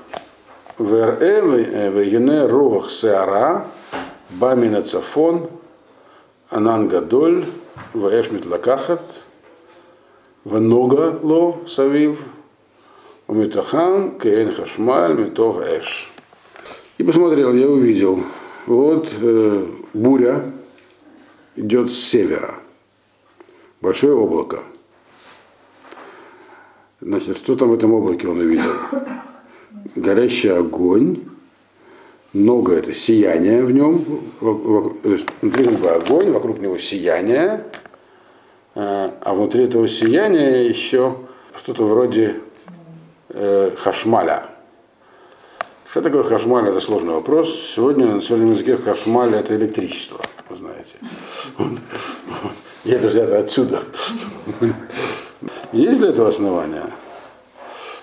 ВРЭ 0.77 1.41
вегене 1.89 2.45
руах 2.45 2.91
сеара 2.91 3.65
бамина 4.29 4.83
цафон 4.83 5.49
анан 6.51 6.87
гадоль 6.87 7.45
ваэшмит 7.93 8.45
лакахат 8.45 9.01
венога 10.45 11.19
ло 11.21 11.61
савив 11.67 12.23
умитахан 13.27 14.19
кейн 14.19 14.53
хашмаль 14.53 15.15
митох 15.15 15.61
эш. 15.61 16.11
И 16.97 17.03
посмотрел, 17.03 17.53
я 17.53 17.67
увидел, 17.67 18.19
вот 18.67 19.13
э, 19.21 19.65
буря 19.93 20.43
идет 21.55 21.91
с 21.91 21.97
севера. 21.97 22.55
Большое 23.81 24.13
облако. 24.13 24.63
Значит, 26.99 27.37
что 27.37 27.55
там 27.55 27.69
в 27.69 27.73
этом 27.73 27.93
облаке 27.93 28.27
он 28.27 28.39
увидел? 28.39 28.71
Горящий 29.95 30.49
огонь, 30.49 31.17
много 32.33 32.73
это 32.75 32.93
сияние 32.93 33.65
в 33.65 33.71
нем, 33.71 34.05
внутри 34.39 35.75
бы 35.75 35.89
огонь, 35.89 36.31
вокруг 36.31 36.59
него 36.61 36.77
сияние, 36.77 37.65
а 38.75 39.13
а 39.21 39.33
внутри 39.33 39.65
этого 39.65 39.87
сияния 39.87 40.67
еще 40.67 41.17
что-то 41.55 41.85
вроде 41.85 42.37
э, 43.29 43.71
хашмаля. 43.77 44.47
Что 45.89 46.01
такое 46.01 46.23
хашмаль? 46.23 46.69
Это 46.69 46.79
сложный 46.79 47.13
вопрос. 47.13 47.53
Сегодня 47.53 48.05
на 48.07 48.21
сегодняшнем 48.21 48.53
языке 48.53 48.77
хашмаль 48.77 49.35
это 49.35 49.55
электричество, 49.55 50.21
вы 50.49 50.55
знаете. 50.55 50.95
Вот. 51.57 51.77
И 52.85 52.91
это 52.91 53.09
взято 53.09 53.37
отсюда. 53.37 53.83
Есть 55.71 55.99
для 55.99 56.09
этого 56.09 56.29
основания? 56.29 56.85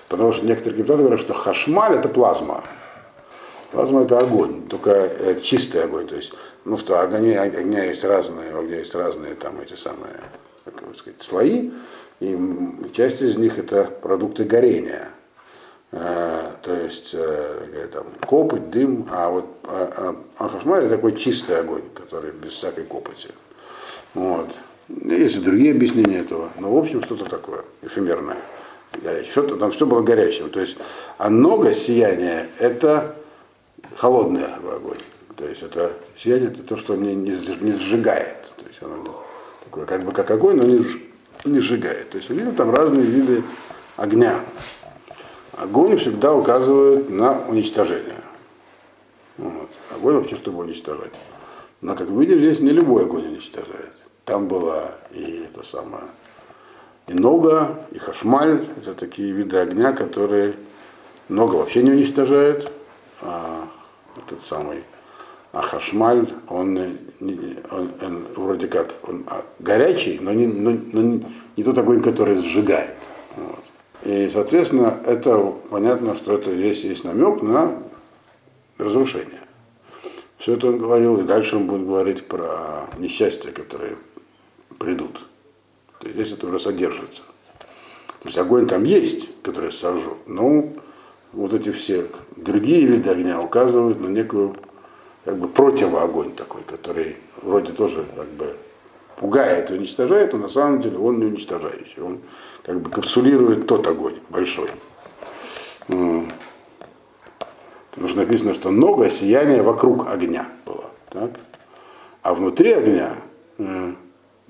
Потому 0.07 0.31
что 0.31 0.45
некоторые 0.45 0.73
комментаторы 0.73 1.03
говорят, 1.03 1.19
что 1.19 1.33
хашмаль 1.33 1.95
это 1.95 2.09
плазма. 2.09 2.63
Плазма 3.71 4.03
это 4.03 4.17
огонь, 4.17 4.67
только 4.67 4.91
это 4.91 5.41
чистый 5.41 5.83
огонь. 5.83 6.07
То 6.07 6.15
есть, 6.15 6.33
ну 6.65 6.77
что, 6.77 6.99
огня, 7.01 7.41
огня 7.41 7.85
есть 7.85 8.03
разные, 8.03 8.53
огня 8.53 8.77
есть 8.77 8.95
разные 8.95 9.35
там 9.35 9.59
эти 9.61 9.73
самые, 9.73 10.13
сказать, 10.93 11.21
слои, 11.21 11.71
и 12.19 12.37
часть 12.93 13.21
из 13.21 13.37
них 13.37 13.57
это 13.57 13.85
продукты 13.85 14.43
горения. 14.43 15.09
Э, 15.91 16.51
то 16.61 16.75
есть 16.75 17.11
э, 17.13 17.65
какая 17.65 17.87
там 17.87 18.05
копоть, 18.25 18.69
дым, 18.69 19.07
а 19.11 19.29
вот 19.29 19.45
а, 19.65 20.15
а, 20.37 20.49
а 20.49 20.77
это 20.77 20.89
такой 20.89 21.15
чистый 21.15 21.57
огонь, 21.59 21.83
который 21.93 22.31
без 22.31 22.51
всякой 22.53 22.85
копоти. 22.85 23.29
Вот. 24.13 24.49
Есть 24.87 25.37
и 25.37 25.39
другие 25.39 25.71
объяснения 25.71 26.19
этого, 26.19 26.49
но 26.59 26.71
в 26.73 26.77
общем 26.77 27.01
что-то 27.01 27.25
такое 27.25 27.63
эфемерное. 27.81 28.37
Горячее. 29.01 29.31
Что-то, 29.31 29.57
там 29.57 29.71
все 29.71 29.85
было 29.85 30.01
горячим. 30.01 30.49
То 30.49 30.59
есть, 30.59 30.77
а 31.17 31.29
много 31.29 31.73
сияния 31.73 32.49
это 32.57 33.15
холодный 33.95 34.45
огонь. 34.45 34.97
То 35.37 35.47
есть 35.47 35.61
это 35.61 35.93
сияние 36.17 36.49
это 36.49 36.63
то, 36.63 36.75
что 36.75 36.95
не, 36.95 37.15
не 37.15 37.71
сжигает. 37.71 38.51
То 38.57 38.65
есть 38.67 38.81
оно 38.81 39.23
такое 39.79 39.85
как 39.85 40.05
бы 40.05 40.11
как 40.11 40.31
огонь, 40.31 40.57
но 40.57 40.63
не, 40.63 40.77
сж- 40.79 41.01
не 41.45 41.59
сжигает. 41.59 42.09
То 42.09 42.17
есть 42.17 42.29
видно 42.29 42.51
там 42.51 42.73
разные 42.73 43.05
виды 43.05 43.43
огня. 43.95 44.39
Огонь 45.53 45.97
всегда 45.97 46.33
указывает 46.33 47.09
на 47.09 47.41
уничтожение. 47.47 48.21
Вот. 49.37 49.69
Огонь 49.95 50.15
вообще, 50.15 50.35
чтобы 50.35 50.63
уничтожать. 50.63 51.13
Но, 51.81 51.95
как 51.95 52.09
видим, 52.09 52.39
здесь 52.39 52.59
не 52.59 52.71
любой 52.71 53.03
огонь 53.03 53.27
уничтожает. 53.27 53.93
Там 54.25 54.47
была 54.47 54.91
и 55.11 55.47
это 55.49 55.65
самое, 55.65 56.03
и 57.07 57.13
нога, 57.13 57.79
и 57.91 57.97
хашмаль. 57.97 58.65
Это 58.77 58.93
такие 58.93 59.31
виды 59.31 59.57
огня, 59.57 59.93
которые 59.93 60.55
нога 61.29 61.57
вообще 61.57 61.83
не 61.83 61.91
уничтожает. 61.91 62.71
А 63.21 63.67
этот 64.17 64.43
самый 64.43 64.83
а 65.51 65.61
хашмаль, 65.61 66.31
он, 66.47 66.73
не- 67.19 67.57
он- 67.71 67.91
он 68.01 68.25
вроде 68.35 68.67
как 68.67 68.93
он 69.07 69.23
а, 69.27 69.43
горячий, 69.59 70.19
но 70.21 70.31
не, 70.31 70.47
но, 70.47 70.77
но 70.91 71.23
не, 71.55 71.63
тот 71.63 71.77
огонь, 71.77 72.01
который 72.01 72.35
сжигает. 72.37 72.95
Вот. 73.35 73.59
И, 74.03 74.29
соответственно, 74.29 74.99
это 75.05 75.37
понятно, 75.69 76.15
что 76.15 76.33
это 76.33 76.55
здесь 76.55 76.83
есть 76.83 77.03
намек 77.03 77.41
на 77.41 77.81
разрушение. 78.77 79.41
Все 80.37 80.53
это 80.53 80.67
он 80.67 80.77
говорил, 80.77 81.17
и 81.17 81.23
дальше 81.23 81.57
он 81.57 81.67
будет 81.67 81.85
говорить 81.85 82.25
про 82.25 82.87
несчастья, 82.97 83.51
которые 83.51 83.97
придут. 84.77 85.25
То 85.99 86.07
есть 86.07 86.15
здесь 86.15 86.31
это 86.31 86.47
уже 86.47 86.59
содержится. 86.59 87.23
То 88.21 88.27
есть 88.27 88.37
огонь 88.37 88.67
там 88.67 88.83
есть, 88.83 89.41
который 89.43 89.71
сожжет, 89.71 90.27
но 90.27 90.69
вот 91.33 91.53
эти 91.53 91.71
все 91.71 92.05
другие 92.37 92.85
виды 92.85 93.09
огня 93.09 93.41
указывают 93.41 93.99
на 93.99 94.07
некую 94.07 94.55
как 95.25 95.37
бы 95.37 95.47
противоогонь 95.47 96.33
такой, 96.33 96.61
который 96.63 97.17
вроде 97.41 97.71
тоже 97.73 98.05
как 98.15 98.27
бы 98.27 98.55
пугает 99.17 99.69
и 99.69 99.73
уничтожает, 99.73 100.33
но 100.33 100.39
на 100.39 100.49
самом 100.49 100.81
деле 100.81 100.97
он 100.97 101.19
не 101.19 101.25
уничтожающий. 101.25 102.01
Он 102.01 102.19
как 102.63 102.79
бы 102.79 102.89
капсулирует 102.89 103.67
тот 103.67 103.85
огонь 103.87 104.15
большой. 104.29 104.69
Потому 107.91 108.07
что 108.07 108.17
написано, 108.17 108.53
что 108.53 108.69
много 108.69 109.09
сияния 109.09 109.61
вокруг 109.61 110.07
огня 110.07 110.47
было. 110.65 110.85
Так? 111.09 111.31
А 112.21 112.33
внутри 112.33 112.71
огня 112.71 113.17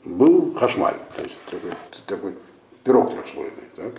был 0.03 0.53
хашмаль, 0.53 0.97
то 1.15 1.23
есть 1.23 1.39
такой, 1.49 1.71
такой 2.05 2.33
пирог 2.83 3.11
трехслойный. 3.11 3.69
Так? 3.75 3.93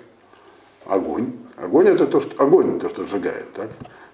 Огонь. 0.87 1.33
Огонь 1.57 1.89
это 1.89 2.07
то, 2.07 2.21
что 2.21 2.43
огонь 2.43 2.79
то, 2.79 2.89
что 2.89 3.05
сжигает. 3.05 3.53
Так? 3.55 3.71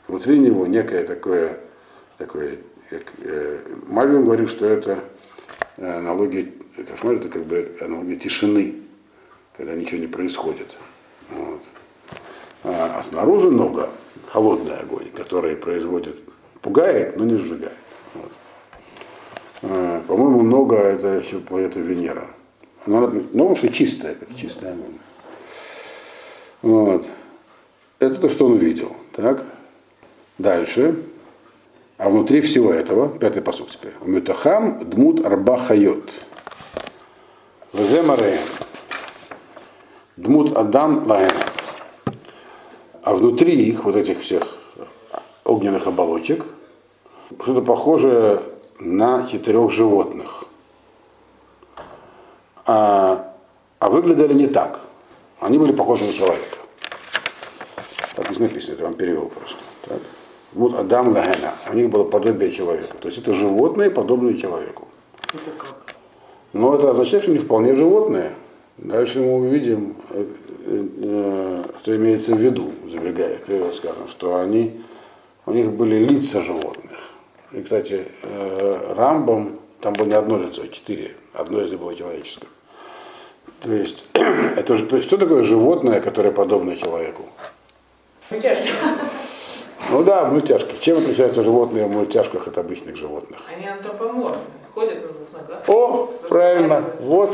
Внутри 0.09 0.39
него 0.39 0.67
некое 0.67 1.05
такое, 1.05 1.61
такое 2.19 2.59
как, 2.91 3.03
э, 3.19 3.59
Мальвин 3.87 4.25
говорит, 4.25 4.49
что 4.49 4.67
это 4.67 5.01
э, 5.77 5.99
аналогия, 5.99 6.53
кошмар 6.89 7.17
это 7.17 7.29
как 7.29 7.45
бы 7.45 7.77
аналогия 7.81 8.17
тишины, 8.17 8.77
когда 9.57 9.75
ничего 9.75 9.99
не 9.99 10.07
происходит. 10.07 10.69
Вот. 11.31 11.63
А, 12.65 12.97
а 12.99 13.03
снаружи 13.03 13.51
много 13.51 13.91
холодный 14.31 14.77
огонь, 14.77 15.11
который 15.11 15.57
производит, 15.57 16.17
пугает, 16.63 17.17
но 17.17 17.25
не 17.25 17.35
сжигает. 17.35 17.77
Вот. 18.15 18.33
А, 19.63 20.03
по-моему, 20.07 20.43
много 20.43 20.77
это 20.77 21.09
еще 21.09 21.41
планета 21.41 21.81
Венера. 21.81 22.29
Она, 22.87 23.11
ну, 23.33 23.57
что 23.57 23.69
чистая, 23.69 24.15
как 24.15 24.35
чистая 24.37 24.73
огонь. 24.73 24.99
Вот. 26.63 27.07
Это 27.99 28.21
то, 28.21 28.29
что 28.29 28.47
он 28.47 28.53
увидел. 28.53 28.95
Так? 29.13 29.45
Дальше. 30.39 31.03
А 31.99 32.11
внутри 32.11 32.41
всего 32.41 32.73
этого, 32.73 33.09
пятый 33.19 33.43
посуд 33.43 33.71
теперь. 33.71 33.95
Мютахам 34.03 34.89
дмут 34.91 35.25
арба 35.25 35.57
хайот. 35.57 36.13
Веземаре. 37.73 38.39
Дмут 40.17 40.57
адам 40.57 41.07
лаэна. 41.07 41.45
А 43.03 43.15
внутри 43.15 43.55
их, 43.55 43.85
вот 43.85 43.97
этих 43.97 44.21
всех 44.21 44.57
огненных 45.45 45.87
оболочек, 45.87 46.45
что-то 47.41 47.63
похожее 47.63 48.43
на 48.79 49.27
четырех 49.27 49.71
животных. 49.71 50.45
А, 52.67 53.35
а 53.79 53.89
выглядели 53.91 54.35
не 54.35 54.49
так. 54.49 54.81
Они 55.41 55.57
были 55.57 55.73
похожи 55.73 56.05
на 56.05 56.13
человека. 56.13 56.57
Так 58.15 58.27
здесь 58.27 58.39
написано, 58.39 58.75
это 58.75 58.83
вам 58.85 58.95
перевел 58.95 59.29
просто. 59.29 59.59
Так. 59.83 60.01
Вот 60.57 60.73
Адам 60.73 61.09
Лагена, 61.09 61.53
у 61.71 61.77
них 61.77 61.91
было 61.91 62.05
подобие 62.05 62.51
человека. 62.51 62.97
То 62.99 63.09
есть 63.09 63.19
это 63.19 63.35
животные, 63.35 63.91
подобные 63.91 64.39
человеку. 64.39 64.89
Это 65.29 65.51
как? 65.59 65.95
Но 66.55 66.75
это 66.75 66.91
означает, 66.91 67.25
что 67.25 67.33
они 67.33 67.41
вполне 67.41 67.75
животные. 67.75 68.33
Дальше 68.79 69.21
мы 69.21 69.37
увидим, 69.37 69.97
э, 70.09 70.25
э, 70.67 71.65
что 71.83 71.97
имеется 71.97 72.35
в 72.35 72.39
виду, 72.39 72.73
забегая 72.91 73.37
вперед, 73.37 73.75
скажем, 73.75 74.09
что 74.09 74.37
они, 74.37 74.81
у 75.45 75.53
них 75.53 75.73
были 75.73 76.03
лица 76.03 76.41
животных. 76.41 77.01
И, 77.53 77.61
кстати, 77.61 78.07
э, 78.23 78.95
Рамбом, 78.97 79.61
там 79.83 79.93
было 79.93 80.07
не 80.07 80.15
одно 80.15 80.39
лицо, 80.39 80.63
а 80.63 80.69
четыре. 80.69 81.17
Одно 81.35 81.61
из 81.61 81.71
них 81.71 81.81
было 81.81 81.95
человеческое. 81.95 82.49
То 83.61 83.73
есть, 83.73 84.07
это 84.15 84.75
же, 84.77 84.87
то 84.87 84.97
есть, 84.97 85.07
что 85.07 85.19
такое 85.19 85.43
животное, 85.43 86.01
которое 86.01 86.31
подобно 86.31 86.79
человеку? 86.79 87.25
Мультяшки. 88.31 88.71
Ну 89.91 90.03
да, 90.03 90.25
мультяшки. 90.25 90.75
Чем 90.81 90.99
отличаются 90.99 91.43
животные 91.43 91.87
в 91.87 91.91
мультяшках 91.91 92.49
от 92.49 92.59
обычных 92.59 92.97
животных? 92.97 93.41
Они 93.55 93.67
антропоморфны. 93.67 94.43
Ходят 94.75 95.03
на 95.03 95.09
двух 95.09 95.33
ногах. 95.33 95.69
О, 95.69 96.07
правильно, 96.29 96.85
вот. 97.01 97.31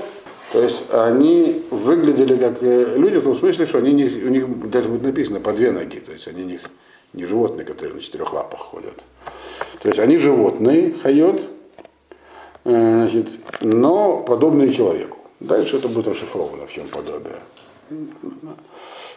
То 0.53 0.63
есть 0.63 0.93
они 0.93 1.65
выглядели 1.71 2.37
как 2.37 2.63
э, 2.63 2.95
люди 2.97 3.17
в 3.17 3.25
том 3.25 3.35
смысле, 3.35 3.65
что 3.65 3.79
они 3.79 3.93
не, 3.95 4.05
у 4.05 4.29
них 4.29 4.71
даже 4.71 4.89
будет 4.89 5.03
написано 5.03 5.41
по 5.41 5.53
две 5.53 5.73
ноги, 5.73 5.99
то 5.99 6.13
есть 6.13 6.29
они 6.29 6.45
не, 6.45 6.61
не 7.15 7.25
животные, 7.25 7.65
которые 7.65 7.95
на 7.95 8.01
четырех 8.03 8.35
лапах 8.35 8.61
ходят. 8.61 9.03
То 9.81 9.89
есть 9.89 9.99
они 9.99 10.19
животные, 10.19 10.93
хайот, 10.93 11.49
э, 12.65 13.09
значит, 13.09 13.31
но 13.63 14.21
подобные 14.21 14.75
человеку. 14.75 15.17
Дальше 15.41 15.79
это 15.79 15.89
будет 15.89 16.09
расшифровано, 16.09 16.67
в 16.67 16.71
чем 16.71 16.87
подобие. 16.89 17.39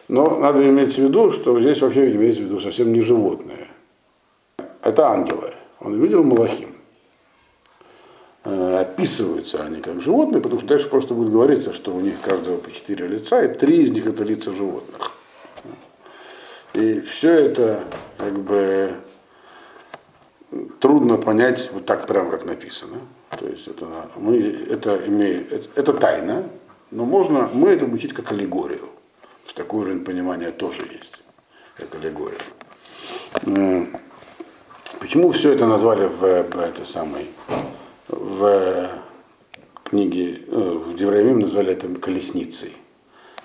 Но 0.08 0.40
надо 0.40 0.68
иметь 0.70 0.96
в 0.96 0.98
виду, 1.00 1.32
что 1.32 1.60
здесь 1.60 1.82
вообще 1.82 2.12
имеется 2.12 2.42
в 2.42 2.46
виду 2.46 2.60
совсем 2.60 2.94
не 2.94 3.02
животные. 3.02 3.68
Это 4.82 5.08
ангелы. 5.08 5.54
Он 5.80 6.00
видел 6.00 6.24
Малахим. 6.24 6.76
Э, 8.44 8.82
Описываются 8.82 9.64
они 9.64 9.82
как 9.82 10.02
животные, 10.02 10.42
потому 10.42 10.60
что 10.60 10.70
дальше 10.70 10.88
просто 10.90 11.16
будет 11.16 11.32
говориться, 11.32 11.74
что 11.74 11.96
у 11.96 12.00
них 12.00 12.22
каждого 12.22 12.58
по 12.58 12.72
четыре 12.72 13.08
лица, 13.08 13.44
и 13.44 13.54
три 13.54 13.82
из 13.82 13.92
них 13.92 14.06
это 14.06 14.24
лица 14.24 14.54
животных. 14.54 15.12
И 16.76 17.00
все 17.02 17.32
это 17.32 17.84
как 18.18 18.38
бы 18.40 18.92
трудно 20.80 21.18
понять 21.18 21.72
вот 21.74 21.86
так 21.86 22.06
прямо, 22.06 22.30
как 22.30 22.46
написано. 22.46 22.98
То 23.40 23.48
есть 23.48 23.68
это, 23.68 23.88
мы, 24.18 24.38
это, 24.38 25.02
имеет, 25.08 25.52
это, 25.52 25.68
это 25.76 25.94
тайна, 25.94 26.44
но 26.92 27.06
можно, 27.06 27.50
мы 27.52 27.70
это 27.70 27.86
учить 27.86 28.14
как 28.14 28.32
аллегорию. 28.32 28.88
Что 29.46 29.64
такой 29.64 29.82
уровень 29.82 30.04
понимания 30.04 30.52
тоже 30.52 30.82
есть, 30.82 31.22
как 31.76 31.96
аллегория. 31.96 32.40
Э, 33.46 33.86
Почему 35.00 35.30
все 35.30 35.54
это 35.54 35.68
назвали 35.68 36.08
в, 36.08 36.20
в 36.20 36.60
этой 36.60 36.86
самой 36.86 37.28
в 38.08 38.90
книге 39.84 40.42
э, 40.48 40.80
в 40.84 40.96
Девраимим 40.96 41.40
назвали 41.40 41.74
это 41.74 41.88
колесницей. 41.88 42.74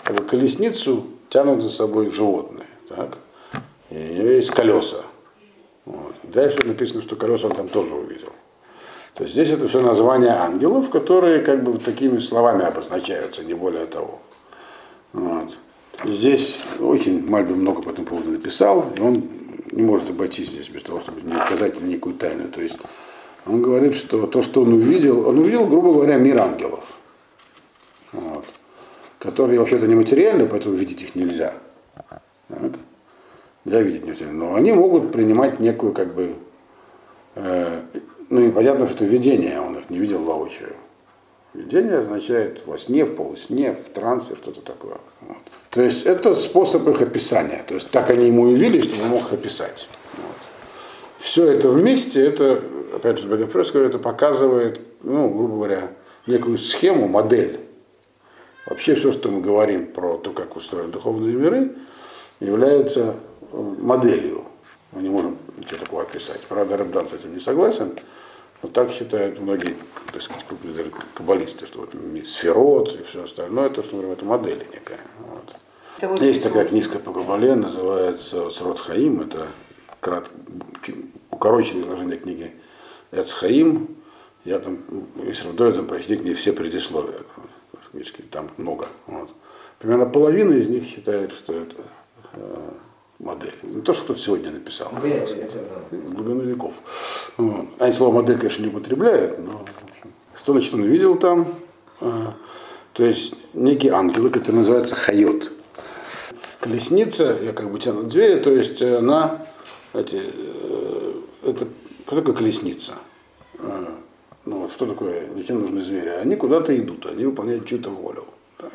Как 0.02 0.16
бы 0.16 0.24
колесницу 0.24 1.06
тянут 1.28 1.62
за 1.62 1.68
собой 1.68 2.10
животные. 2.10 2.66
Так? 2.88 3.18
И 3.90 3.94
у 3.94 3.98
нее 3.98 4.36
есть 4.36 4.50
колеса. 4.50 5.02
Вот. 5.84 6.14
Дальше 6.22 6.58
написано, 6.64 7.02
что 7.02 7.16
колеса 7.16 7.48
он 7.48 7.54
там 7.54 7.68
тоже 7.68 7.94
увидел. 7.94 8.32
То 9.14 9.24
есть 9.24 9.34
здесь 9.34 9.50
это 9.50 9.68
все 9.68 9.80
названия 9.80 10.32
ангелов, 10.32 10.88
которые 10.88 11.40
как 11.42 11.62
бы 11.62 11.78
такими 11.78 12.20
словами 12.20 12.64
обозначаются, 12.64 13.44
не 13.44 13.54
более 13.54 13.86
того. 13.86 14.20
Вот. 15.12 15.58
Здесь 16.04 16.58
очень 16.78 17.28
Мальби 17.28 17.52
много 17.52 17.82
по 17.82 17.90
этому 17.90 18.06
поводу 18.06 18.30
написал, 18.30 18.90
и 18.96 19.00
он 19.00 19.22
не 19.70 19.82
может 19.82 20.08
обойтись 20.10 20.48
здесь 20.48 20.68
без 20.68 20.82
того, 20.82 21.00
чтобы 21.00 21.20
не 21.22 21.36
указать 21.36 21.80
некую 21.80 22.14
тайну. 22.14 22.48
То 22.48 22.62
есть 22.62 22.76
он 23.46 23.62
говорит, 23.62 23.94
что 23.94 24.26
то, 24.26 24.40
что 24.40 24.62
он 24.62 24.72
увидел, 24.72 25.28
он 25.28 25.38
увидел, 25.38 25.66
грубо 25.66 25.92
говоря, 25.92 26.16
мир 26.16 26.40
ангелов, 26.40 26.96
вот, 28.12 28.46
которые 29.18 29.58
вообще-то 29.58 29.86
нематериальны, 29.86 30.46
поэтому 30.46 30.74
видеть 30.74 31.02
их 31.02 31.14
нельзя. 31.14 31.54
Так? 32.48 32.72
Я 33.64 33.82
видеть 33.82 34.04
не 34.04 34.12
материально. 34.12 34.46
Но 34.46 34.54
они 34.54 34.72
могут 34.72 35.12
принимать 35.12 35.60
некую, 35.60 35.92
как 35.92 36.14
бы, 36.14 36.34
э, 37.34 37.82
ну 38.30 38.40
и 38.40 38.50
понятно, 38.50 38.86
что 38.86 38.96
это 38.96 39.04
видение, 39.04 39.60
он 39.60 39.78
их 39.78 39.90
не 39.90 39.98
видел 39.98 40.22
воочию. 40.24 40.74
Видение 41.52 41.98
означает 41.98 42.62
во 42.66 42.78
сне, 42.78 43.04
в 43.04 43.16
полусне, 43.16 43.72
в 43.72 43.92
трансе, 43.92 44.36
что-то 44.36 44.60
такое. 44.60 44.98
Вот. 45.20 45.38
То 45.70 45.82
есть 45.82 46.06
это 46.06 46.34
способ 46.34 46.86
их 46.88 47.02
описания. 47.02 47.64
То 47.66 47.74
есть 47.74 47.90
так 47.90 48.10
они 48.10 48.28
ему 48.28 48.50
явились, 48.50 48.84
что 48.84 49.02
он 49.02 49.08
мог 49.08 49.22
их 49.22 49.32
описать. 49.32 49.88
Вот. 50.16 50.36
Все 51.18 51.50
это 51.50 51.68
вместе, 51.68 52.24
это, 52.24 52.62
опять 52.94 53.18
же, 53.18 53.26
говорит, 53.26 53.54
это 53.74 53.98
показывает, 53.98 54.80
ну, 55.02 55.28
грубо 55.28 55.54
говоря, 55.54 55.90
некую 56.26 56.56
схему, 56.58 57.08
модель. 57.08 57.60
Вообще 58.66 58.94
все, 58.94 59.10
что 59.10 59.30
мы 59.30 59.40
говорим 59.40 59.86
про 59.86 60.16
то, 60.18 60.30
как 60.30 60.54
устроены 60.54 60.92
духовные 60.92 61.34
миры, 61.34 61.72
является 62.38 63.16
моделью. 63.52 64.44
Мы 64.92 65.02
не 65.02 65.08
можем 65.08 65.36
ничего 65.56 65.78
такого 65.78 66.02
описать. 66.02 66.40
Правда, 66.48 66.76
Рабдан 66.76 67.08
с 67.08 67.12
этим 67.12 67.34
не 67.34 67.40
согласен, 67.40 67.92
но 68.62 68.68
так 68.68 68.90
считают 68.90 69.38
многие 69.40 69.76
так 70.12 70.22
сказать, 70.22 70.44
каббалисты, 71.14 71.66
что 71.66 71.80
вот 71.80 71.94
сферот 72.26 72.98
и 72.98 73.02
все 73.02 73.24
остальное, 73.24 73.66
это, 73.66 73.82
что 73.82 73.96
говорим, 73.96 74.12
это 74.12 74.24
модель 74.24 74.66
некая. 74.72 75.00
Вот. 75.20 75.54
Это 75.98 76.24
Есть 76.24 76.42
такая 76.42 76.64
книжка 76.66 76.98
по 76.98 77.12
Кабале, 77.12 77.54
называется 77.54 78.50
Срод 78.50 78.78
Хаим, 78.78 79.20
это 79.20 79.48
крат... 80.00 80.30
укороченное 81.30 81.84
изложение 81.84 82.18
книги 82.18 82.54
Эцхаим. 83.12 83.96
Я 84.44 84.58
там, 84.58 84.78
если 85.22 85.50
до 85.52 85.66
этого 85.66 85.86
прочли 85.86 86.16
книги 86.16 86.32
все 86.32 86.52
предисловия, 86.52 87.20
там, 87.92 88.02
там 88.30 88.50
много. 88.56 88.86
Вот. 89.06 89.30
Примерно 89.78 90.06
половина 90.06 90.54
из 90.54 90.68
них 90.68 90.84
считает, 90.84 91.32
что 91.32 91.52
это 91.52 91.76
э, 92.32 92.70
модель. 93.20 93.54
Не 93.62 93.82
то, 93.82 93.92
что 93.92 94.04
кто-то 94.04 94.20
сегодня 94.20 94.50
написал. 94.50 94.88
В 95.90 96.14
глубину 96.14 96.42
веков. 96.42 96.74
Вот. 97.36 97.66
Они 97.78 97.92
слово 97.92 98.14
модель, 98.14 98.38
конечно, 98.38 98.62
не 98.62 98.68
употребляют, 98.68 99.38
но 99.38 99.64
что 100.40 100.52
значит 100.52 100.74
он 100.74 100.82
видел 100.84 101.16
там? 101.16 101.46
А, 102.00 102.34
то 102.94 103.04
есть 103.04 103.34
некие 103.52 103.92
ангелы, 103.92 104.30
которые 104.30 104.60
называются 104.60 104.94
хайот. 104.94 105.52
Колесница, 106.60 107.36
я 107.42 107.52
как 107.52 107.70
бы 107.70 107.78
тяну 107.78 108.04
двери, 108.04 108.40
то 108.40 108.50
есть 108.50 108.82
она, 108.82 109.46
эти, 109.94 110.20
э, 110.22 111.12
это 111.42 111.68
что 112.06 112.16
такое 112.16 112.34
колесница? 112.34 112.94
А, 113.58 113.96
Ну, 114.46 114.62
вот 114.62 114.72
что 114.72 114.86
такое, 114.86 115.28
зачем 115.36 115.60
нужны 115.60 115.82
звери? 115.84 116.08
Они 116.08 116.34
куда-то 116.36 116.76
идут, 116.76 117.06
они 117.06 117.24
выполняют 117.26 117.66
чью-то 117.66 117.90
волю. 117.90 118.24
Так. 118.56 118.72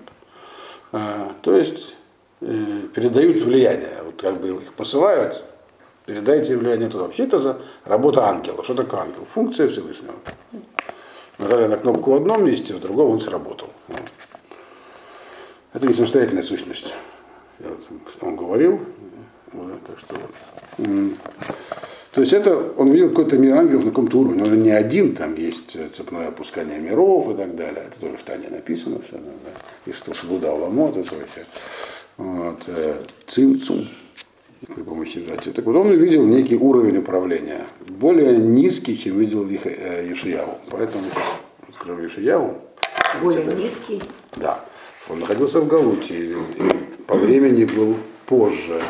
А, 0.91 1.31
то 1.41 1.55
есть 1.55 1.95
передают 2.39 3.41
влияние. 3.41 4.01
Вот 4.03 4.21
как 4.21 4.39
бы 4.39 4.49
их 4.61 4.73
посылают, 4.73 5.43
передайте 6.05 6.57
влияние 6.57 6.89
туда. 6.89 7.05
Вообще 7.05 7.23
это 7.23 7.39
за 7.39 7.61
работа 7.83 8.25
ангела. 8.27 8.63
Что 8.63 8.75
такое 8.75 9.01
ангел? 9.01 9.25
Функция 9.31 9.67
Всевышнего. 9.67 10.15
Нажали 11.37 11.67
на 11.67 11.77
кнопку 11.77 12.11
в 12.11 12.15
одном 12.15 12.45
месте, 12.45 12.73
в 12.73 12.79
другом 12.79 13.11
он 13.11 13.21
сработал. 13.21 13.69
Это 15.73 15.87
не 15.87 15.93
самостоятельная 15.93 16.43
сущность. 16.43 16.95
Я 17.59 17.69
вот, 17.69 17.81
он 18.21 18.35
говорил, 18.35 18.79
вот, 19.51 19.83
так 19.85 19.99
что 19.99 20.15
вот. 20.15 21.17
То 22.11 22.21
есть 22.21 22.31
это, 22.31 22.57
он 22.77 22.91
видел 22.91 23.09
какой-то 23.09 23.37
мир 23.37 23.55
ангелов 23.57 23.83
на 23.83 23.91
каком-то 23.91 24.19
уровне, 24.19 24.43
он 24.43 24.61
не 24.61 24.71
один, 24.71 25.13
там 25.15 25.35
есть 25.35 25.77
цепное 25.93 26.29
опускание 26.29 26.79
миров 26.79 27.29
и 27.29 27.35
так 27.35 27.57
далее, 27.57 27.83
это 27.87 27.99
тоже 27.99 28.15
в 28.15 28.23
Тане 28.23 28.47
написано 28.47 29.01
все, 29.05 29.17
да, 29.17 29.51
и 29.85 29.91
что 29.91 30.13
Шелуда 30.13 30.53
Ламот 30.53 30.95
и 30.95 31.03
прочее. 31.03 31.45
Вот, 32.17 32.63
э, 32.67 33.03
цим 33.27 33.61
цум 33.61 33.89
при 34.73 34.81
помощи 34.83 35.19
сжатия. 35.19 35.51
Так 35.51 35.65
вот 35.65 35.75
он 35.75 35.87
увидел 35.87 36.25
некий 36.25 36.55
уровень 36.55 36.97
управления, 36.97 37.65
более 37.87 38.37
низкий, 38.37 38.97
чем 38.97 39.19
видел 39.19 39.47
их 39.47 39.65
э, 39.65 40.07
Ешияву. 40.09 40.57
Поэтому, 40.71 41.03
откроем 41.67 42.03
Ешияву, 42.03 42.61
Более 43.21 43.45
низкий. 43.45 44.01
да. 44.35 44.63
Он 45.07 45.19
находился 45.19 45.61
в 45.61 45.67
Галуте, 45.67 46.31
и, 46.31 46.35
по 47.05 47.15
времени 47.15 47.65
был 47.65 47.95
позже. 48.25 48.81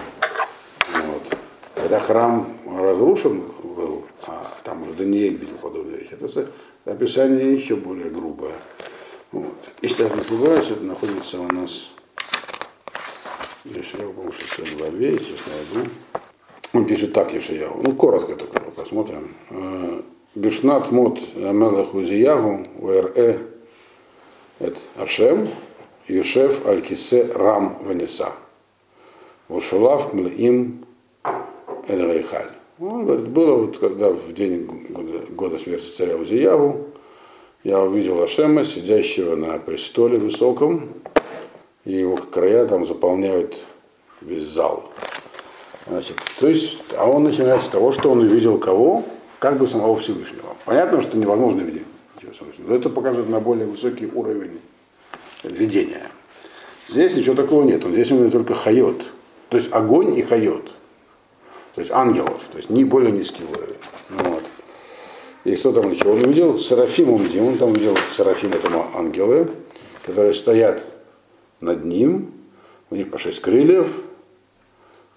Вот. 0.94 1.38
Когда 1.74 2.00
храм 2.00 2.48
разрушен 2.66 3.44
был, 3.64 4.06
а 4.26 4.54
там 4.64 4.84
уже 4.84 4.94
Даниэль 4.94 5.36
видел 5.36 5.58
подобные 5.62 5.98
вещи, 5.98 6.14
это 6.14 6.48
описание 6.86 7.54
еще 7.54 7.76
более 7.76 8.10
грубое. 8.10 8.54
Вот. 9.34 9.58
Если 9.82 10.04
я 10.04 10.10
не 10.10 10.22
ошибаюсь, 10.22 10.72
это 10.72 10.86
находится 10.86 11.42
у 11.42 11.52
нас 11.52 11.90
Ешаяу, 13.66 14.14
по-моему, 14.14 14.32
в 14.32 14.36
шестой 14.36 14.66
главе, 14.78 15.12
если 15.14 15.34
я 15.34 15.76
найду. 15.76 15.90
Он 16.74 16.86
пишет 16.86 17.14
так, 17.14 17.34
Ешаяу. 17.34 17.82
Ну, 17.82 17.94
коротко 17.94 18.36
только 18.36 18.62
посмотрим. 18.72 19.34
Э, 19.50 20.02
Бишнат 20.36 20.92
мот 20.92 21.20
Амелах 21.36 21.94
Узиягу, 21.94 22.66
ВРЭ, 22.78 23.40
это 24.60 24.78
Ашем, 24.98 25.48
Юшев 26.08 26.68
Аль-Кисе 26.68 27.32
Рам 27.34 27.78
Ванеса. 27.82 28.34
Ушулав 29.48 30.14
Млеим 30.14 30.86
Эль 31.88 32.02
Рейхаль. 32.06 32.52
Он 32.80 33.06
говорит, 33.06 33.28
было 33.30 33.56
вот 33.56 33.78
когда 33.78 34.12
в 34.12 34.34
день 34.34 34.66
года, 34.90 35.20
года 35.30 35.58
смерти 35.58 35.90
царя 35.92 36.18
Узияву, 36.18 36.88
я 37.64 37.82
увидел 37.82 38.22
Ашема, 38.22 38.64
сидящего 38.64 39.36
на 39.36 39.58
престоле 39.58 40.18
высоком, 40.18 40.90
и 41.86 41.94
его 41.94 42.18
края 42.18 42.68
там 42.68 42.86
заполняют 42.86 43.56
весь 44.22 44.46
зал. 44.46 44.92
Значит, 45.88 46.18
то 46.40 46.48
есть, 46.48 46.80
а 46.98 47.10
он 47.10 47.24
начинает 47.24 47.62
с 47.62 47.68
того, 47.68 47.92
что 47.92 48.12
он 48.12 48.20
увидел 48.20 48.58
кого? 48.58 49.04
Как 49.40 49.58
бы 49.58 49.68
самого 49.68 49.96
Всевышнего. 49.96 50.56
Понятно, 50.66 51.02
что 51.02 51.18
невозможно 51.18 51.62
видеть 51.62 51.86
но 52.60 52.76
это 52.76 52.90
показывает 52.90 53.30
на 53.30 53.40
более 53.40 53.66
высокий 53.66 54.08
уровень 54.08 54.60
видение. 55.44 56.04
Здесь 56.88 57.16
ничего 57.16 57.36
такого 57.36 57.64
нет. 57.64 57.84
Здесь 57.84 58.12
он 58.12 58.18
говорит 58.18 58.34
только 58.34 58.56
хайот. 58.56 59.12
То 59.50 59.58
есть 59.58 59.72
огонь 59.72 60.18
и 60.18 60.22
хайот. 60.22 60.74
То 61.74 61.82
есть 61.82 61.92
ангелов. 61.92 62.44
То 62.52 62.58
есть 62.58 62.70
не 62.70 62.84
более 62.84 63.12
низкий 63.12 63.44
уровень. 63.44 63.76
Вот. 64.10 64.44
И 65.44 65.56
что 65.56 65.72
там 65.72 65.92
еще? 65.92 66.08
Он 66.08 66.24
увидел 66.24 66.58
Серафим, 66.58 67.14
он 67.14 67.22
видел, 67.22 67.48
он 67.48 67.58
там 67.58 67.72
увидел 67.72 67.96
Серафим, 68.12 68.52
это 68.52 68.70
ангелы, 68.96 69.50
которые 70.04 70.34
стоят 70.34 70.84
над 71.66 71.84
ним, 71.84 72.32
у 72.90 72.96
них 72.96 73.12
по 73.12 73.18
шесть 73.18 73.42
крыльев, 73.42 74.02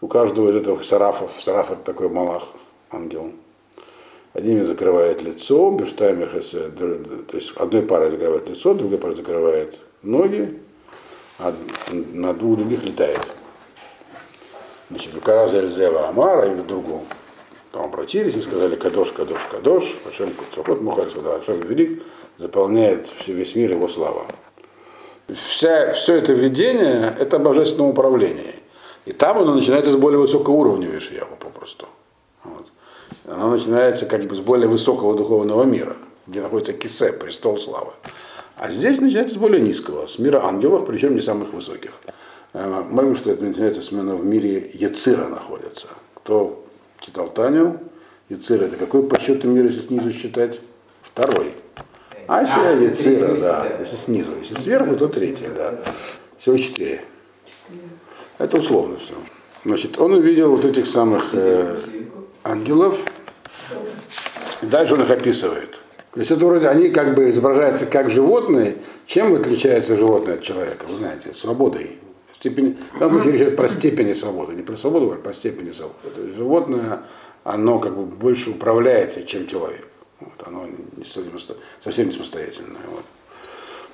у 0.01 0.09
каждого 0.09 0.51
из 0.51 0.57
этих 0.57 0.85
сарафов, 0.85 1.33
сараф 1.41 1.71
это 1.71 1.83
такой 1.83 2.09
малах, 2.09 2.49
ангел, 2.91 3.33
одними 4.33 4.63
закрывает 4.63 5.23
лицо, 5.23 5.71
бештаймер, 5.71 6.31
то 6.31 7.37
есть 7.37 7.53
одной 7.57 7.83
парой 7.83 8.11
закрывает 8.11 8.49
лицо, 8.49 8.75
другой 8.75 8.99
парой 8.99 9.17
закрывает 9.17 9.79
ноги, 10.03 10.61
а 11.39 11.55
на 11.91 12.35
двух 12.35 12.59
других 12.59 12.85
летает. 12.85 13.21
Значит, 14.91 15.15
у 15.15 15.21
Караза 15.21 15.59
Эльзева 15.59 16.09
Амара 16.09 16.51
и 16.51 16.55
в 16.55 16.67
другом 16.67 17.05
там 17.73 17.85
обратились 17.85 18.35
и 18.35 18.41
сказали 18.41 18.75
Кадош, 18.75 19.13
Кадош, 19.13 19.45
Кадош, 19.51 19.85
Ашем 20.07 20.33
Куцахот 20.33 20.81
Мухар 20.81 21.11
Суда, 21.11 21.37
Ашем 21.37 21.61
Велик, 21.61 22.03
заполняет 22.39 23.13
весь 23.27 23.55
мир 23.55 23.73
его 23.73 23.87
слава. 23.87 24.25
Вся, 25.33 25.93
все 25.93 26.17
это 26.17 26.33
видение– 26.33 27.15
это 27.19 27.39
божественное 27.39 27.91
управление. 27.91 28.55
И 29.05 29.13
там 29.13 29.39
оно 29.39 29.55
начинается 29.55 29.91
с 29.91 29.97
более 29.97 30.19
высокого 30.19 30.55
уровня 30.55 30.87
Вишьяву 30.89 31.37
попросту. 31.37 31.87
Вот. 32.45 32.67
Оно 33.27 33.51
начинается 33.51 34.07
как 34.07 34.25
бы 34.25 34.35
с 34.35 34.41
более 34.41 34.69
высокого 34.69 35.15
духовного 35.17 35.65
мира, 35.65 35.97
где 36.27 36.41
находится 36.41 36.73
Кисе, 36.73 37.13
престол 37.13 37.59
славы. 37.59 37.93
А 38.57 38.71
здесь 38.71 39.01
начинается 39.01 39.35
с 39.35 39.39
более 39.39 39.61
низкого, 39.61 40.07
с 40.07 40.19
мира 40.19 40.45
ангелов, 40.45 40.87
причем 40.87 41.15
не 41.15 41.21
самых 41.21 41.53
высоких. 41.53 41.93
Э, 42.55 42.83
Молим, 42.89 43.15
что 43.15 43.31
это 43.31 43.45
начинается 43.45 43.83
именно 43.91 44.17
в 44.17 44.25
мире 44.25 44.71
Яцира 44.75 45.29
находится. 45.29 45.89
Кто 46.15 46.65
читал 47.01 47.29
Таню, 47.29 47.81
Яцира 48.31 48.65
это 48.65 48.77
какой 48.77 49.07
по 49.07 49.21
счету 49.21 49.47
мира, 49.49 49.67
если 49.67 49.83
снизу 49.83 50.11
считать? 50.11 50.61
Второй. 51.03 51.53
Асия, 52.29 52.69
а, 52.69 52.73
Яцира, 52.73 53.41
да, 53.41 53.67
если 53.81 53.97
снизу. 53.97 54.33
Если 54.39 54.55
сверху, 54.55 54.97
то 54.97 55.09
третий, 55.09 55.49
да. 55.57 55.75
Всего 56.37 56.59
четыре. 56.59 57.03
Это 58.37 58.59
условно 58.59 58.99
все. 58.99 59.15
Значит, 59.65 59.99
он 59.99 60.13
увидел 60.13 60.51
вот 60.51 60.65
этих 60.65 60.87
самых 60.87 61.31
э, 61.33 61.81
ангелов, 62.45 63.01
и 64.61 64.67
дальше 64.67 64.95
он 64.95 65.03
их 65.03 65.11
описывает. 65.11 65.81
То 66.13 66.21
есть 66.21 66.31
это 66.31 66.47
вроде 66.47 66.69
они 66.69 66.91
как 66.91 67.15
бы 67.15 67.31
изображаются 67.31 67.87
как 67.87 68.11
животные. 68.11 68.77
Чем 69.07 69.35
отличается 69.35 69.97
животное 69.97 70.35
от 70.35 70.43
человека? 70.43 70.85
Вы 70.87 70.99
знаете, 70.99 71.33
свободой. 71.33 71.99
Степень, 72.37 72.79
там 72.99 73.21
речь 73.23 73.37
идет 73.37 73.57
про 73.57 73.69
степени 73.69 74.13
свободы, 74.13 74.55
не 74.55 74.63
про 74.63 74.77
свободу, 74.77 75.11
а 75.13 75.17
про 75.17 75.33
степени 75.33 75.73
свободы. 75.73 76.11
То 76.15 76.21
есть 76.21 76.37
животное, 76.37 77.01
оно 77.43 77.79
как 77.79 77.97
бы 77.97 78.05
больше 78.05 78.51
управляется, 78.51 79.25
чем 79.25 79.47
человек. 79.47 79.88
Вот, 80.21 80.47
оно 80.47 80.67
не, 80.67 81.05
совсем 81.05 82.07
не 82.07 82.13
самостоятельное. 82.13 82.83
Вот. 82.91 83.05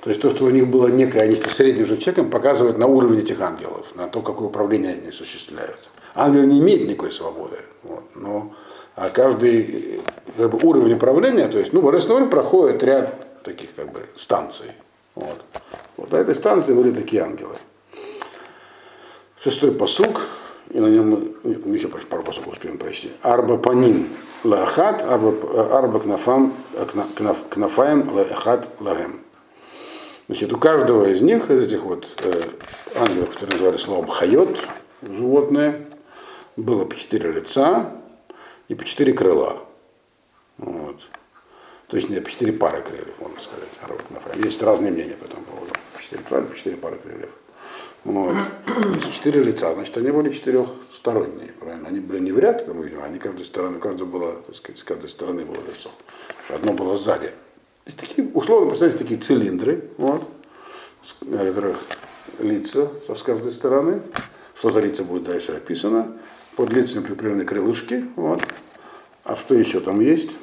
То 0.01 0.09
есть 0.09 0.21
то, 0.21 0.29
что 0.29 0.45
у 0.45 0.49
них 0.49 0.67
было 0.67 0.87
некое, 0.87 1.21
они 1.21 1.35
средним 1.35 1.85
же 1.85 1.97
человеком, 1.97 2.29
показывает 2.29 2.77
на 2.77 2.87
уровень 2.87 3.19
этих 3.19 3.41
ангелов, 3.41 3.95
на 3.95 4.07
то, 4.07 4.21
какое 4.21 4.47
управление 4.49 4.93
они 4.93 5.09
осуществляют. 5.09 5.89
Ангел 6.13 6.43
не 6.43 6.59
имеет 6.59 6.87
никакой 6.87 7.11
свободы, 7.11 7.57
вот, 7.83 8.03
но 8.15 8.53
а 8.95 9.09
каждый 9.09 10.01
как 10.37 10.51
бы, 10.51 10.59
уровень 10.67 10.93
управления, 10.93 11.47
то 11.47 11.59
есть, 11.59 11.73
ну, 11.73 11.81
божественный 11.81 12.27
проходит 12.27 12.81
ряд 12.81 13.43
таких 13.43 13.75
как 13.75 13.91
бы 13.91 14.01
станций. 14.15 14.71
Вот. 15.15 15.43
вот 15.97 16.11
на 16.11 16.17
этой 16.17 16.35
станции 16.35 16.73
были 16.73 16.91
такие 16.91 17.21
ангелы. 17.21 17.55
Шестой 19.41 19.71
посук, 19.71 20.21
и 20.69 20.79
на 20.79 20.87
нем 20.87 21.35
нет, 21.43 21.65
мы 21.65 21.75
еще 21.75 21.87
пару 21.87 22.23
посуков 22.23 22.53
успеем 22.53 22.77
прочти. 22.77 23.11
Арба 23.21 23.57
паним 23.57 24.09
лахат, 24.43 25.03
арба, 25.03 25.77
арба 25.77 25.99
кнафам, 25.99 26.53
кнаф, 27.15 27.37
кнафаем 27.49 28.11
лахат 28.13 28.69
лагем. 28.79 29.21
Значит, 30.27 30.51
у 30.53 30.57
каждого 30.57 31.05
из 31.09 31.21
них, 31.21 31.51
из 31.51 31.67
этих 31.67 31.83
вот 31.83 32.07
э, 32.23 32.41
ангелов, 32.95 33.29
которые 33.29 33.57
называли 33.57 33.77
словом 33.77 34.07
хайот, 34.07 34.59
животное, 35.03 35.85
было 36.55 36.85
по 36.85 36.95
четыре 36.95 37.31
лица 37.31 37.91
и 38.67 38.73
по 38.73 38.83
четыре 38.85 39.13
крыла. 39.13 39.59
Вот. 40.57 40.97
То 41.87 41.97
есть 41.97 42.23
по 42.23 42.29
четыре 42.29 42.53
пары 42.53 42.81
крыльев, 42.81 43.19
можно 43.19 43.39
сказать. 43.39 44.43
Есть 44.43 44.63
разные 44.63 44.91
мнения 44.91 45.13
по 45.13 45.25
этому 45.25 45.43
поводу. 45.43 45.73
По 45.95 46.01
четыре 46.01 46.23
пары, 46.27 46.45
по 46.45 46.55
четыре 46.55 46.77
пары 46.77 46.97
крыльев. 46.97 47.29
Вот. 48.03 48.35
Есть 48.95 49.13
четыре 49.13 49.41
лица, 49.41 49.73
значит, 49.73 49.97
они 49.97 50.11
были 50.11 50.29
четырехсторонние, 50.29 51.53
правильно? 51.59 51.87
Они 51.87 51.99
были 51.99 52.19
не 52.19 52.31
в 52.31 52.39
ряд, 52.39 52.65
там, 52.65 52.81
видимо, 52.81 53.03
они 53.03 53.17
каждой 53.17 53.45
стороны, 53.45 53.79
каждой 53.79 54.05
было, 54.05 54.33
так 54.45 54.55
сказать, 54.55 54.79
с 54.79 54.83
каждой 54.83 55.09
стороны 55.09 55.43
было 55.45 55.61
лицо. 55.67 55.89
Одно 56.49 56.73
было 56.73 56.97
сзади. 56.97 57.31
Есть 57.85 57.99
такие, 57.99 58.27
условно, 58.33 58.67
представьте, 58.67 58.99
такие 58.99 59.19
цилиндры, 59.19 59.89
вот, 59.97 60.29
на 61.21 61.45
которых 61.45 61.77
лица 62.39 62.89
с 63.07 63.21
каждой 63.23 63.51
стороны. 63.51 64.01
Что 64.57 64.69
за 64.69 64.79
лица 64.79 65.03
будет 65.03 65.23
дальше 65.23 65.51
описано. 65.51 66.17
Под 66.55 66.71
лицами 66.71 67.03
прикреплены 67.03 67.43
крылышки. 67.43 68.05
Вот. 68.15 68.41
А 69.25 69.35
что 69.35 69.53
еще 69.53 69.81
там 69.81 69.99
есть? 69.99 70.37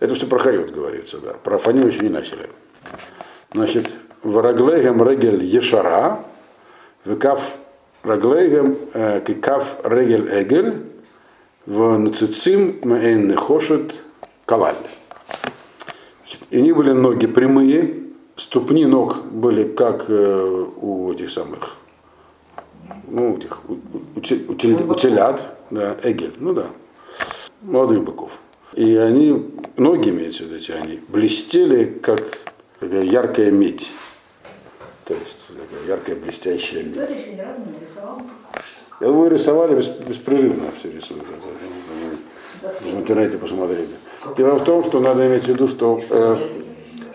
Это 0.00 0.14
все 0.14 0.26
про 0.26 0.38
Хайот 0.38 0.70
говорится, 0.70 1.18
да. 1.18 1.32
Про 1.32 1.58
Фаню 1.58 1.86
еще 1.86 2.00
не 2.00 2.10
начали. 2.10 2.50
Значит, 3.52 3.96
в 4.22 4.38
Раглегем 4.38 5.02
Регель 5.02 5.44
Ешара, 5.44 6.20
в 7.04 7.16
Кав 7.16 7.56
Раглегем 8.02 8.76
э, 8.94 9.20
Кикав 9.26 9.78
Регель 9.84 10.28
Эгель, 10.30 10.82
в 11.66 11.98
Нацицим 11.98 12.78
Мэйн 12.82 13.28
Нехошет 13.28 13.96
Калаль. 14.46 14.76
И 16.50 16.58
они 16.58 16.72
были 16.72 16.92
ноги 16.92 17.26
прямые, 17.26 17.94
ступни 18.36 18.86
ног 18.86 19.24
были 19.24 19.64
как 19.64 20.06
э, 20.08 20.66
у 20.80 21.12
этих 21.12 21.30
самых, 21.30 21.76
ну, 23.08 23.36
этих, 23.36 23.58
у, 23.68 23.74
у, 23.74 23.78
у, 24.16 24.52
у 24.52 24.94
телят, 24.94 25.56
да, 25.70 25.96
эгель, 26.02 26.34
ну 26.38 26.54
да, 26.54 26.66
молодых 27.62 28.02
быков. 28.02 28.38
И 28.74 28.96
они, 28.96 29.50
ноги 29.76 30.10
имеются 30.10 30.44
в 30.44 30.46
виду, 30.46 30.72
они 30.80 31.00
блестели, 31.08 31.84
как 31.84 32.38
яркая 32.80 33.50
медь. 33.50 33.90
То 35.08 35.14
есть 35.14 35.38
такая 35.48 35.86
яркая 35.86 36.16
блестящая 36.16 36.82
медь. 36.82 36.92
Кто-то 36.92 37.14
еще 37.14 37.32
ни 37.32 37.40
разу 37.40 37.60
не 37.66 37.78
нарисовал. 37.78 38.20
Я 39.00 39.06
думаю, 39.06 39.30
рисовали 39.30 39.74
беспрерывно 39.74 40.70
все 40.76 40.92
рисуют. 40.92 41.24
В 42.82 42.94
интернете 42.94 43.38
посмотрите. 43.38 43.94
Дело 44.36 44.56
в 44.56 44.64
том, 44.64 44.84
что 44.84 45.00
надо 45.00 45.26
иметь 45.26 45.44
в 45.44 45.48
виду, 45.48 45.66
что 45.66 45.98
э, 46.10 46.36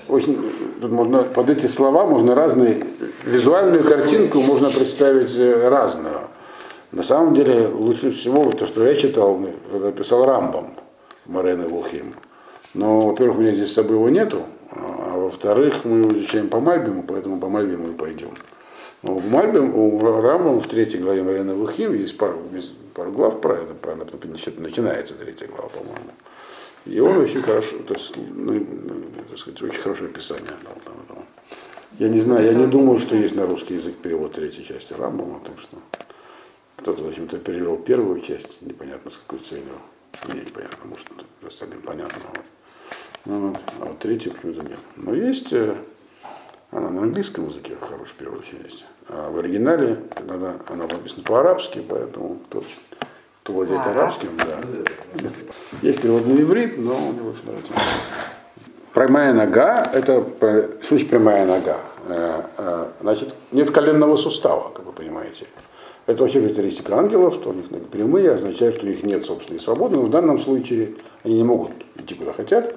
очень, 0.08 0.42
тут 0.82 0.92
можно, 0.92 1.24
под 1.24 1.52
эти 1.52 1.68
слова 1.68 2.08
можно 2.08 2.34
разные, 2.34 2.84
визуальную 3.26 3.84
картинку 3.84 4.40
можно 4.40 4.72
представить 4.72 5.36
э, 5.38 5.70
разную. 5.70 6.22
На 6.92 7.04
самом 7.04 7.36
деле, 7.36 7.68
лучше 7.68 8.10
всего, 8.10 8.52
то, 8.54 8.66
что 8.66 8.88
я 8.88 8.96
читал, 8.96 9.40
это 9.72 9.92
писал 9.92 10.26
Рамбом, 10.26 10.74
Марена 11.28 11.68
Вухим. 11.68 12.16
Но, 12.74 13.02
во-первых, 13.02 13.38
у 13.38 13.42
меня 13.42 13.54
здесь 13.54 13.70
с 13.70 13.76
собой 13.76 13.98
его 13.98 14.10
нету, 14.10 14.42
во-вторых, 15.34 15.84
мы 15.84 16.08
изучаем 16.08 16.48
по 16.48 16.60
Мальбиму, 16.60 17.04
поэтому 17.04 17.40
по 17.40 17.50
Мальбиму 17.50 17.90
и 17.90 17.94
пойдем. 17.94 18.32
Но 19.02 19.16
в 19.16 19.32
Мальбим, 19.32 19.76
у 19.76 20.00
Рамбом 20.00 20.62
в 20.62 20.68
третьей 20.68 21.00
главе 21.00 21.24
Марена 21.24 21.56
Вухим 21.56 21.94
есть 21.94 22.18
пару, 22.18 22.40
пару 22.94 23.12
глав 23.12 23.42
про 23.42 23.56
это, 23.56 23.74
начинается 24.58 25.16
третья 25.16 25.48
глава, 25.48 25.70
по-моему. 25.70 26.12
И 26.86 27.00
он 27.00 27.18
очень 27.18 27.42
хорошо, 27.42 27.78
то 27.88 27.96
есть, 27.96 28.14
ну, 28.16 28.66
так 29.30 29.38
сказать, 29.38 29.62
очень 29.62 29.80
хорошее 29.80 30.10
описание 30.10 30.52
дал 30.64 30.78
там 30.86 31.26
Я 31.98 32.10
не 32.10 32.20
знаю, 32.20 32.46
я 32.46 32.54
не 32.54 32.68
думаю, 32.68 33.00
что 33.00 33.16
есть 33.16 33.36
на 33.36 33.46
русский 33.46 33.76
язык 33.76 33.96
перевод 33.96 34.34
третьей 34.34 34.66
части 34.66 34.94
Рамбома, 34.94 35.42
так 35.44 35.60
что 35.60 35.78
кто-то, 36.78 37.04
в 37.04 37.08
общем-то, 37.08 37.40
перевел 37.40 37.78
первую 37.78 38.20
часть, 38.20 38.62
непонятно 38.62 39.10
с 39.10 39.18
какой 39.18 39.40
целью. 39.40 39.80
Мне 40.28 40.42
непонятно, 40.42 40.86
может, 40.86 41.08
остальным 41.46 41.82
понятно. 41.82 42.20
Вот. 42.36 42.53
Ну, 43.26 43.50
вот. 43.50 43.58
А 43.80 43.86
вот 43.86 44.00
третью 44.00 44.34
почему-то 44.34 44.62
нет. 44.62 44.80
Но 44.98 45.14
есть, 45.14 45.54
э, 45.54 45.76
она 46.72 46.90
на 46.90 47.04
английском 47.04 47.48
языке 47.48 47.76
хороший 47.80 48.16
перевод 48.16 48.40
очень 48.40 48.60
есть. 48.64 48.86
А 49.08 49.32
в 49.32 49.38
оригинале 49.38 50.00
надо, 50.26 50.56
она 50.68 50.86
написана 50.88 51.24
по-арабски, 51.24 51.84
поэтому 51.88 52.40
кто 52.50 52.64
кто 53.44 53.54
владеет 53.54 53.82
а, 53.86 53.92
арабским, 53.92 54.30
да. 54.38 55.30
Есть 55.82 56.02
перевод 56.02 56.26
на 56.26 56.32
иврит, 56.40 56.78
но 56.78 56.98
мне 56.98 57.22
больше 57.22 57.42
нравится 57.46 57.74
Прямая 58.94 59.34
нога, 59.34 59.84
это 59.94 60.26
случай 60.82 61.06
прямая 61.06 61.46
нога. 61.46 61.80
Э, 62.08 62.44
э, 62.58 62.88
значит, 63.02 63.34
нет 63.52 63.72
коленного 63.72 64.16
сустава, 64.16 64.72
как 64.74 64.86
вы 64.86 64.94
понимаете. 64.94 65.46
Это 66.06 66.24
вообще 66.24 66.42
характеристика 66.42 66.96
ангелов, 66.98 67.34
что 67.34 67.50
у 67.50 67.54
них 67.54 67.70
ноги 67.72 67.84
прямые, 67.84 68.32
означает, 68.32 68.76
что 68.76 68.86
у 68.86 68.90
них 68.90 69.04
нет 69.04 69.26
собственной 69.26 69.60
свободы, 69.60 69.98
но 69.98 70.04
в 70.04 70.10
данном 70.10 70.40
случае 70.40 70.96
они 71.24 71.36
не 71.36 71.44
могут 71.44 71.72
идти 71.96 72.14
куда 72.16 72.34
хотят. 72.34 72.76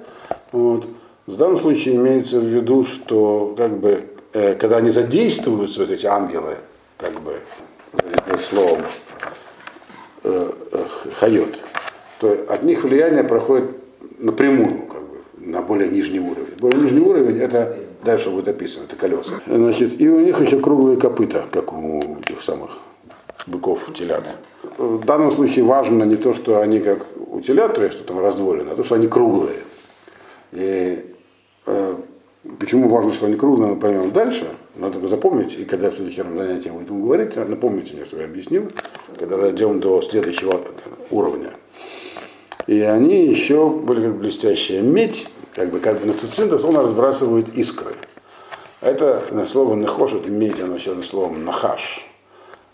Вот. 0.51 0.87
В 1.25 1.35
данном 1.35 1.59
случае 1.59 1.95
имеется 1.95 2.39
в 2.39 2.45
виду, 2.45 2.83
что 2.83 3.53
как 3.57 3.77
бы 3.77 4.05
э, 4.33 4.55
когда 4.55 4.77
они 4.77 4.89
задействуются, 4.89 5.81
вот 5.81 5.89
эти 5.89 6.05
ангелы, 6.05 6.57
как 6.97 7.13
бы, 7.21 7.39
э, 7.93 8.37
словом, 8.37 8.81
э, 10.23 10.51
э, 10.71 10.85
хайот, 11.19 11.59
то 12.19 12.45
от 12.49 12.63
них 12.63 12.83
влияние 12.83 13.23
проходит 13.23 13.71
напрямую, 14.19 14.87
как 14.87 15.01
бы, 15.01 15.17
на 15.37 15.61
более 15.61 15.89
нижний 15.89 16.19
уровень. 16.19 16.55
Более 16.59 16.81
нижний 16.81 17.01
уровень 17.01 17.39
это 17.39 17.77
дальше 18.03 18.29
будет 18.29 18.47
описано, 18.47 18.85
это 18.85 18.95
колеса. 18.95 19.33
Значит, 19.47 19.99
и 19.99 20.09
у 20.09 20.19
них 20.19 20.39
еще 20.39 20.59
круглые 20.59 20.97
копыта, 20.97 21.45
как 21.51 21.73
у 21.73 22.17
тех 22.25 22.41
самых 22.41 22.77
быков, 23.47 23.93
телят. 23.93 24.25
В 24.77 25.05
данном 25.05 25.31
случае 25.31 25.65
важно 25.65 26.03
не 26.03 26.15
то, 26.15 26.33
что 26.33 26.59
они 26.59 26.79
как 26.79 27.05
у 27.15 27.41
телят, 27.41 27.75
то 27.75 27.83
есть 27.83 27.95
что 27.95 28.03
там 28.03 28.19
раздвоены, 28.19 28.71
а 28.71 28.75
то, 28.75 28.83
что 28.83 28.95
они 28.95 29.07
круглые. 29.07 29.57
И 30.57 31.05
э, 31.67 31.95
почему 32.59 32.89
важно, 32.89 33.13
что 33.13 33.27
они 33.27 33.35
круглые, 33.35 33.73
мы 33.73 33.79
поймем 33.79 34.11
дальше. 34.11 34.47
Надо 34.75 34.93
только 34.93 35.07
запомнить, 35.07 35.53
и 35.53 35.65
когда 35.65 35.91
в 35.91 35.95
следующем 35.95 36.35
занятии 36.35 36.69
будем 36.69 37.03
говорить, 37.03 37.35
напомните 37.35 37.93
мне, 37.93 38.05
что 38.05 38.17
я 38.17 38.25
объяснил, 38.25 38.71
когда 39.19 39.37
дойдем 39.37 39.79
до 39.79 40.01
следующего 40.01 40.61
уровня. 41.11 41.51
И 42.65 42.81
они 42.81 43.27
еще 43.27 43.69
были 43.69 44.07
как 44.07 44.15
блестящая 44.17 44.81
медь, 44.81 45.29
как 45.53 45.69
бы, 45.69 45.79
как 45.79 45.99
бы 45.99 46.07
на 46.07 46.13
цицин, 46.13 46.51
он 46.51 46.75
разбрасывает 46.75 47.55
искры. 47.55 47.93
Это 48.81 49.23
на 49.29 49.45
слово 49.45 49.75
нахош, 49.75 50.13
это 50.13 50.31
медь, 50.31 50.59
оно 50.59 50.75
еще 50.75 50.95
на 50.95 51.03
словом 51.03 51.45
нахаш. 51.45 52.03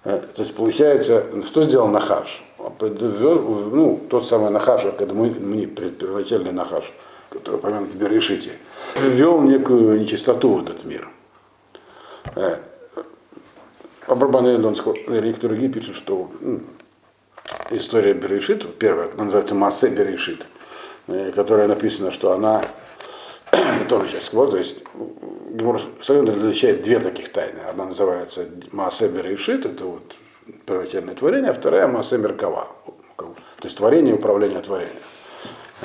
Э, 0.05 0.21
то 0.33 0.41
есть 0.41 0.55
получается, 0.55 1.25
что 1.45 1.63
сделал 1.63 1.87
Нахаш? 1.87 2.43
Ну, 2.79 3.99
тот 4.09 4.25
самый 4.25 4.51
Нахаш, 4.51 4.83
когда 4.97 5.13
мы, 5.13 5.29
мы 5.29 5.65
первоначальный 5.65 6.51
Нахаш, 6.51 6.91
который 7.33 7.55
упомянут 7.55 7.93
в 7.93 7.97
Берешите, 7.97 8.51
ввел 8.95 9.41
некую 9.41 9.99
нечистоту 9.99 10.49
в 10.49 10.63
этот 10.63 10.85
мир. 10.85 11.09
Э, 12.35 12.57
Абрабан 14.07 14.47
Элдонского, 14.47 14.93
некоторые 14.93 15.33
другие 15.33 15.69
пишут, 15.69 15.95
что 15.95 16.29
история 17.71 18.13
Берешит, 18.13 18.77
первая, 18.77 19.09
называется 19.15 19.55
Массе 19.55 19.89
Берешит, 19.89 20.45
э, 21.07 21.31
которая 21.31 21.67
написана, 21.67 22.11
что 22.11 22.33
она 22.33 22.63
тоже 23.89 24.09
сейчас 24.09 24.25
сказал, 24.25 24.49
то 24.49 24.57
есть 24.57 24.83
Гемор 25.53 25.79
различает 26.09 26.81
две 26.81 26.99
таких 26.99 27.31
тайны. 27.31 27.59
Одна 27.59 27.85
называется 27.85 28.47
Маасе 28.71 29.07
Берешит, 29.07 29.65
это 29.65 29.85
вот 29.85 30.15
первоначальное 30.65 31.15
творение, 31.15 31.51
а 31.51 31.53
вторая 31.53 31.87
Маасе 31.87 32.17
Меркава, 32.17 32.67
то 33.17 33.35
есть 33.63 33.77
творение 33.77 34.15
и 34.15 34.17
управление 34.17 34.61
творением. 34.61 34.97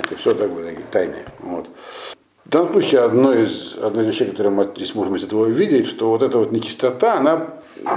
Это 0.09 0.18
все 0.18 0.35
так 0.35 0.51
бы 0.51 0.62
такие 0.62 0.87
тайны. 0.90 1.16
Вот. 1.40 1.68
В 2.47 2.51
данном 2.51 2.73
случае 2.73 3.03
одно 3.03 3.35
из, 3.35 3.77
одно 3.77 4.01
из 4.01 4.07
вещей, 4.07 4.31
которые 4.31 4.51
мы 4.51 4.71
здесь 4.75 4.94
можем 4.94 5.16
из 5.16 5.25
этого 5.25 5.42
увидеть, 5.42 5.87
что 5.87 6.09
вот 6.09 6.23
эта 6.23 6.38
вот 6.38 6.51
нечистота, 6.51 7.18
она 7.18 7.47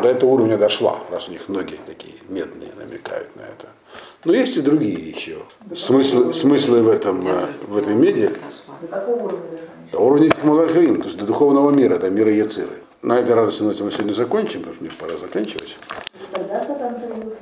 до 0.01 0.09
этого 0.09 0.31
уровня 0.31 0.57
дошла, 0.57 0.99
раз 1.09 1.29
у 1.29 1.31
них 1.31 1.47
ноги 1.47 1.79
такие 1.85 2.15
медные 2.27 2.69
намекают 2.75 3.33
на 3.37 3.43
это. 3.43 3.69
Но 4.25 4.33
есть 4.33 4.57
и 4.57 4.61
другие 4.61 5.09
еще 5.09 5.37
смыслы, 5.73 6.33
смыслы 6.33 6.81
в, 6.81 6.89
этом, 6.89 7.25
в 7.67 7.77
этой 7.77 7.95
меди. 7.95 8.29
До 8.81 8.87
какого 8.87 9.23
уровня? 9.23 9.59
До 9.93 9.99
уровня 9.99 10.29
Малахаим, 10.43 11.01
то 11.01 11.07
есть 11.07 11.17
до 11.17 11.25
духовного 11.25 11.71
мира, 11.71 11.97
до 11.97 12.09
мира 12.09 12.29
Яциры. 12.29 12.75
На 13.01 13.19
этой 13.19 13.33
радости 13.33 13.63
мы 13.63 13.73
сегодня 13.73 14.11
закончим, 14.11 14.59
потому 14.59 14.75
что 14.75 14.83
мне 14.83 14.93
пора 14.99 15.15
заканчивать. 15.15 15.77
Когда 16.33 16.59
Сатан 16.59 16.95
появился? 16.95 17.39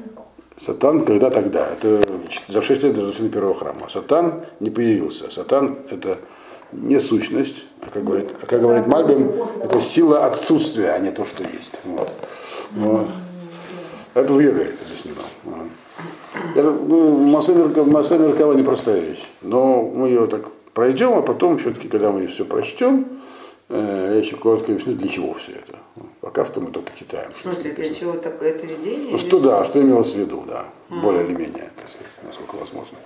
Сатан, 0.59 1.05
когда 1.05 1.29
тогда? 1.29 1.67
Это 1.67 2.03
за 2.47 2.61
6 2.61 2.83
лет 2.83 2.93
до 2.93 3.01
разрушения 3.01 3.29
первого 3.29 3.55
храма. 3.55 3.87
Сатан 3.89 4.41
не 4.59 4.69
появился. 4.69 5.31
Сатан 5.31 5.77
это 5.89 6.17
не 6.71 6.99
сущность, 6.99 7.65
а 7.81 7.89
как 7.89 8.03
говорит, 8.03 8.29
а 8.41 8.45
как 8.45 8.61
говорит 8.61 8.87
Мальбим, 8.87 9.31
это 9.63 9.79
сила 9.81 10.25
отсутствия, 10.25 10.91
а 10.91 10.99
не 10.99 11.11
то, 11.11 11.25
что 11.25 11.43
есть. 11.43 11.79
Вот. 11.85 12.11
Вот. 12.75 13.07
Это 14.13 14.33
в 14.33 14.39
Йоге 14.39 14.73
объяснено. 14.85 15.21
Вот. 15.45 15.69
Ну, 16.55 17.17
Масса 17.27 17.53
Меркава 17.53 18.53
непростая 18.53 18.99
вещь, 18.99 19.25
но 19.41 19.81
мы 19.83 20.09
ее 20.09 20.27
так 20.27 20.45
пройдем, 20.73 21.13
а 21.13 21.21
потом 21.21 21.57
все-таки, 21.57 21.87
когда 21.87 22.11
мы 22.11 22.27
все 22.27 22.45
прочтем, 22.45 23.07
э, 23.69 24.11
я 24.13 24.19
еще 24.19 24.35
коротко 24.35 24.71
объясню, 24.71 24.95
для 24.95 25.07
чего 25.07 25.33
все 25.33 25.53
это. 25.53 25.78
Пока 26.29 26.45
что 26.45 26.61
мы 26.61 26.69
только 26.69 26.95
читаем. 26.95 27.31
В 27.33 27.41
смысле, 27.41 27.71
для 27.71 27.91
чего 27.91 28.13
так, 28.13 28.39
это 28.43 28.67
видение? 28.67 29.13
Ну, 29.13 29.17
что 29.17 29.39
да, 29.39 29.65
что 29.65 29.81
имелось 29.81 30.13
в 30.13 30.15
виду, 30.15 30.43
да, 30.45 30.67
более 30.87 31.25
или 31.25 31.33
менее, 31.33 31.71
так 31.75 31.89
сказать, 31.89 32.11
насколько 32.21 32.55
возможно. 32.55 32.99